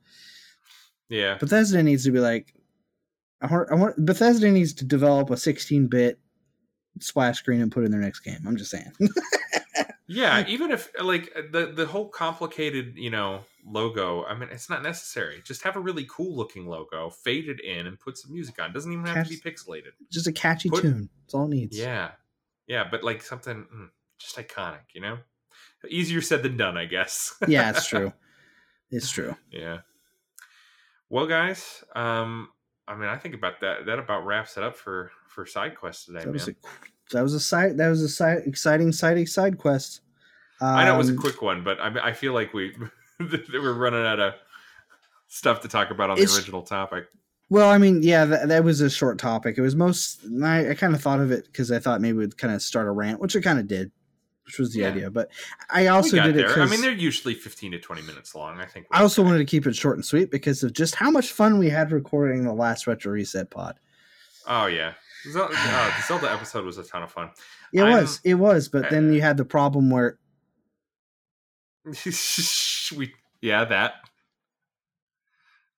Yeah. 1.09 1.37
Bethesda 1.37 1.83
needs 1.83 2.05
to 2.05 2.11
be 2.11 2.19
like, 2.19 2.53
I 3.41 3.47
want, 3.47 3.71
I 3.71 3.75
want 3.75 4.05
Bethesda 4.05 4.49
needs 4.49 4.73
to 4.75 4.85
develop 4.85 5.29
a 5.29 5.33
16-bit 5.33 6.19
splash 6.99 7.39
screen 7.39 7.61
and 7.61 7.71
put 7.71 7.83
it 7.83 7.87
in 7.87 7.91
their 7.91 8.01
next 8.01 8.21
game. 8.21 8.39
I'm 8.47 8.57
just 8.57 8.71
saying. 8.71 8.91
Yeah, 10.07 10.45
even 10.47 10.71
if 10.71 10.91
like 11.01 11.33
the 11.51 11.71
the 11.75 11.87
whole 11.87 12.07
complicated, 12.09 12.93
you 12.95 13.09
know, 13.09 13.41
logo, 13.65 14.23
I 14.23 14.35
mean, 14.37 14.49
it's 14.51 14.69
not 14.69 14.83
necessary. 14.83 15.41
Just 15.43 15.63
have 15.63 15.75
a 15.75 15.79
really 15.79 16.05
cool 16.07 16.35
looking 16.35 16.67
logo, 16.67 17.09
fade 17.09 17.49
it 17.49 17.59
in, 17.59 17.87
and 17.87 17.99
put 17.99 18.17
some 18.17 18.31
music 18.31 18.61
on. 18.61 18.69
It 18.69 18.73
doesn't 18.73 18.91
even 18.91 19.05
have 19.05 19.27
to 19.27 19.29
be 19.29 19.37
pixelated. 19.39 19.93
just 20.11 20.27
a 20.27 20.31
catchy 20.31 20.69
Put- 20.69 20.81
tune. 20.83 21.09
It's 21.23 21.33
all 21.33 21.45
it 21.45 21.55
needs. 21.55 21.77
Yeah, 21.77 22.11
yeah, 22.67 22.83
but 22.89 23.03
like 23.03 23.23
something 23.23 23.65
mm, 23.73 23.89
just 24.19 24.35
iconic, 24.37 24.93
you 24.93 25.01
know. 25.01 25.17
Easier 25.89 26.21
said 26.21 26.43
than 26.43 26.57
done, 26.57 26.77
I 26.77 26.85
guess. 26.85 27.35
yeah, 27.47 27.69
it's 27.71 27.87
true. 27.87 28.13
It's 28.91 29.09
true. 29.09 29.35
yeah. 29.51 29.79
Well, 31.09 31.27
guys, 31.27 31.83
um, 31.95 32.49
I 32.87 32.95
mean, 32.95 33.09
I 33.09 33.17
think 33.17 33.35
about 33.35 33.61
that. 33.61 33.85
That 33.85 33.99
about 33.99 34.25
wraps 34.25 34.57
it 34.57 34.63
up 34.63 34.75
for 34.75 35.11
for 35.27 35.45
side 35.45 35.75
quest 35.75 36.05
today, 36.05 36.19
That 36.19 36.27
man. 36.27 36.55
That 37.11 37.21
was 37.21 37.33
a 37.33 37.39
side 37.39 37.77
that 37.77 37.89
was 37.89 38.01
a 38.01 38.09
side 38.09 38.43
exciting 38.45 38.91
side 38.91 39.27
side 39.29 39.57
quest. 39.57 40.01
I 40.61 40.85
know 40.85 40.95
it 40.95 40.97
was 40.97 41.09
a 41.09 41.13
Um, 41.13 41.17
quick 41.17 41.41
one, 41.41 41.63
but 41.63 41.79
I, 41.79 42.09
I 42.09 42.13
feel 42.13 42.33
like 42.33 42.53
we 42.53 42.73
we're 43.19 43.73
running 43.73 44.05
out 44.05 44.19
of 44.19 44.33
stuff 45.27 45.61
to 45.61 45.67
talk 45.67 45.91
about 45.91 46.09
on 46.09 46.17
the 46.17 46.23
original 46.23 46.61
topic. 46.61 47.05
Well, 47.49 47.69
I 47.69 47.77
mean, 47.77 48.01
yeah, 48.01 48.25
that, 48.25 48.47
that 48.47 48.63
was 48.63 48.81
a 48.81 48.89
short 48.89 49.19
topic. 49.19 49.57
It 49.57 49.61
was 49.61 49.75
most. 49.75 50.21
I, 50.43 50.71
I 50.71 50.73
kind 50.73 50.95
of 50.95 51.01
thought 51.01 51.19
of 51.19 51.31
it 51.31 51.45
because 51.45 51.71
I 51.71 51.77
thought 51.79 52.01
maybe 52.01 52.17
we'd 52.17 52.37
kind 52.37 52.53
of 52.53 52.61
start 52.61 52.87
a 52.87 52.91
rant, 52.91 53.19
which 53.19 53.35
it 53.35 53.41
kind 53.41 53.59
of 53.59 53.67
did, 53.67 53.91
which 54.45 54.57
was 54.57 54.73
the 54.73 54.79
Yeah. 54.79 54.87
idea. 54.89 55.11
But 55.11 55.29
I 55.69 55.87
also 55.87 56.15
did 56.23 56.37
it. 56.37 56.57
I 56.57 56.65
mean, 56.65 56.81
they're 56.81 56.91
usually 56.91 57.35
fifteen 57.35 57.71
to 57.73 57.79
twenty 57.79 58.01
minutes 58.01 58.33
long. 58.33 58.59
I 58.59 58.65
think. 58.65 58.87
I 58.91 59.01
also 59.03 59.21
okay. 59.21 59.27
wanted 59.27 59.39
to 59.39 59.45
keep 59.45 59.67
it 59.67 59.75
short 59.75 59.97
and 59.97 60.03
sweet 60.05 60.31
because 60.31 60.63
of 60.63 60.73
just 60.73 60.95
how 60.95 61.11
much 61.11 61.31
fun 61.31 61.59
we 61.59 61.69
had 61.69 61.91
recording 61.91 62.43
the 62.43 62.53
last 62.53 62.87
retro 62.87 63.11
reset 63.11 63.51
pod. 63.51 63.79
Oh 64.47 64.65
yeah, 64.65 64.93
Zelda, 65.31 65.53
uh, 65.57 65.97
the 65.97 66.03
Zelda 66.07 66.31
episode 66.31 66.65
was 66.65 66.77
a 66.77 66.83
ton 66.83 67.03
of 67.03 67.11
fun. 67.11 67.29
It 67.73 67.81
I'm- 67.81 67.91
was, 68.01 68.19
it 68.23 68.35
was, 68.35 68.67
but 68.69 68.89
then 68.89 69.11
you 69.13 69.21
had 69.21 69.37
the 69.37 69.45
problem 69.45 69.89
where 69.89 70.17
we 72.95 73.13
yeah 73.41 73.65
that. 73.65 73.93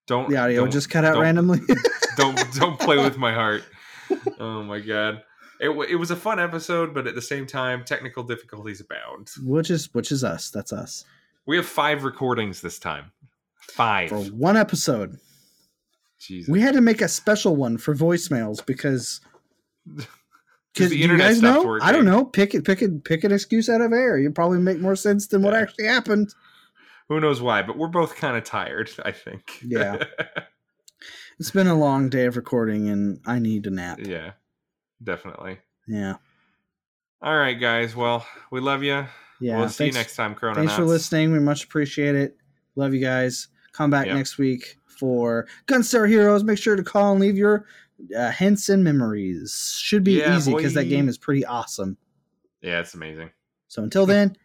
Don't 0.07 0.29
the 0.29 0.37
audio 0.37 0.61
don't, 0.61 0.71
just 0.71 0.89
cut 0.89 1.03
out 1.03 1.19
randomly. 1.19 1.59
don't 2.17 2.39
don't 2.53 2.79
play 2.79 2.97
with 2.97 3.17
my 3.17 3.33
heart. 3.33 3.63
Oh 4.39 4.63
my 4.63 4.79
god. 4.79 5.23
It, 5.59 5.69
it 5.89 5.95
was 5.95 6.11
a 6.11 6.15
fun 6.15 6.39
episode, 6.39 6.93
but 6.93 7.07
at 7.07 7.15
the 7.15 7.21
same 7.21 7.47
time, 7.47 7.83
technical 7.83 8.21
difficulties 8.23 8.79
abound. 8.79 9.31
which 9.43 9.71
is 9.71 9.93
which 9.93 10.11
is 10.11 10.23
us. 10.23 10.49
That's 10.49 10.71
us 10.71 11.03
We 11.45 11.57
have 11.57 11.65
five 11.65 12.03
recordings 12.03 12.61
this 12.61 12.79
time. 12.79 13.11
Five. 13.59 14.09
for 14.09 14.21
one 14.25 14.55
episode. 14.55 15.17
Jesus. 16.19 16.49
We 16.49 16.61
had 16.61 16.73
to 16.75 16.81
make 16.81 17.01
a 17.01 17.07
special 17.07 17.55
one 17.55 17.77
for 17.77 17.93
voicemails 17.95 18.65
because. 18.65 19.19
'Cause 20.75 20.89
the 20.89 20.97
do 21.07 21.13
you 21.13 21.17
guys 21.17 21.41
know? 21.41 21.79
I 21.81 21.91
don't 21.91 22.05
know. 22.05 22.23
Pick 22.25 22.53
it, 22.53 22.63
pick 22.63 22.81
it, 22.83 23.03
pick 23.03 23.23
an 23.23 23.31
excuse 23.31 23.67
out 23.69 23.81
of 23.81 23.91
air. 23.93 24.17
You 24.19 24.29
probably 24.31 24.59
make 24.59 24.79
more 24.79 24.95
sense 24.95 25.27
than 25.27 25.41
what 25.41 25.55
actually 25.55 25.85
happened. 25.85 26.33
Who 27.09 27.19
knows 27.19 27.41
why? 27.41 27.61
But 27.63 27.77
we're 27.77 27.87
both 27.87 28.15
kind 28.15 28.37
of 28.37 28.43
tired. 28.43 28.89
I 29.03 29.11
think. 29.11 29.59
Yeah. 29.63 30.03
It's 31.39 31.51
been 31.51 31.67
a 31.67 31.75
long 31.75 32.09
day 32.09 32.25
of 32.25 32.35
recording, 32.35 32.89
and 32.89 33.19
I 33.27 33.37
need 33.37 33.67
a 33.67 33.69
nap. 33.69 33.99
yeah. 34.01 34.31
Definitely. 35.03 35.59
Yeah, 35.87 36.15
All 37.21 37.37
right, 37.37 37.53
guys. 37.53 37.95
Well, 37.95 38.25
we 38.51 38.59
love 38.59 38.81
you. 38.81 39.05
yeah. 39.39 39.59
we'll 39.59 39.69
see 39.69 39.83
thanks, 39.83 39.95
you 39.95 39.99
next 40.01 40.15
time, 40.15 40.33
Chrononauts. 40.33 40.55
Thanks 40.55 40.73
for 40.73 40.83
listening. 40.83 41.31
We 41.31 41.37
much 41.39 41.63
appreciate 41.63 42.15
it. 42.15 42.37
Love 42.75 42.95
you 42.95 42.99
guys. 43.01 43.49
Come 43.71 43.91
back 43.91 44.07
Yep. 44.07 44.15
next 44.15 44.39
week 44.39 44.77
for 44.87 45.47
Gunstar 45.67 46.09
Heroes. 46.09 46.43
Make 46.43 46.57
sure 46.57 46.75
to 46.75 46.83
call 46.83 47.11
and 47.11 47.21
leave 47.21 47.37
your 47.37 47.67
uh, 48.15 48.31
hints 48.31 48.69
and 48.69 48.83
memories. 48.83 49.77
Should 49.81 50.03
be 50.03 50.19
Yeah, 50.19 50.35
easy 50.35 50.53
because 50.53 50.73
that 50.73 50.85
game 50.85 51.07
is 51.09 51.17
pretty 51.17 51.45
awesome. 51.45 51.97
Yeah, 52.61 52.79
it's 52.79 52.93
amazing. 52.93 53.31
So 53.67 53.83
until 53.83 54.05
then, 54.05 54.35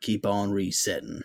keep 0.00 0.26
on 0.26 0.52
resetting. 0.52 1.22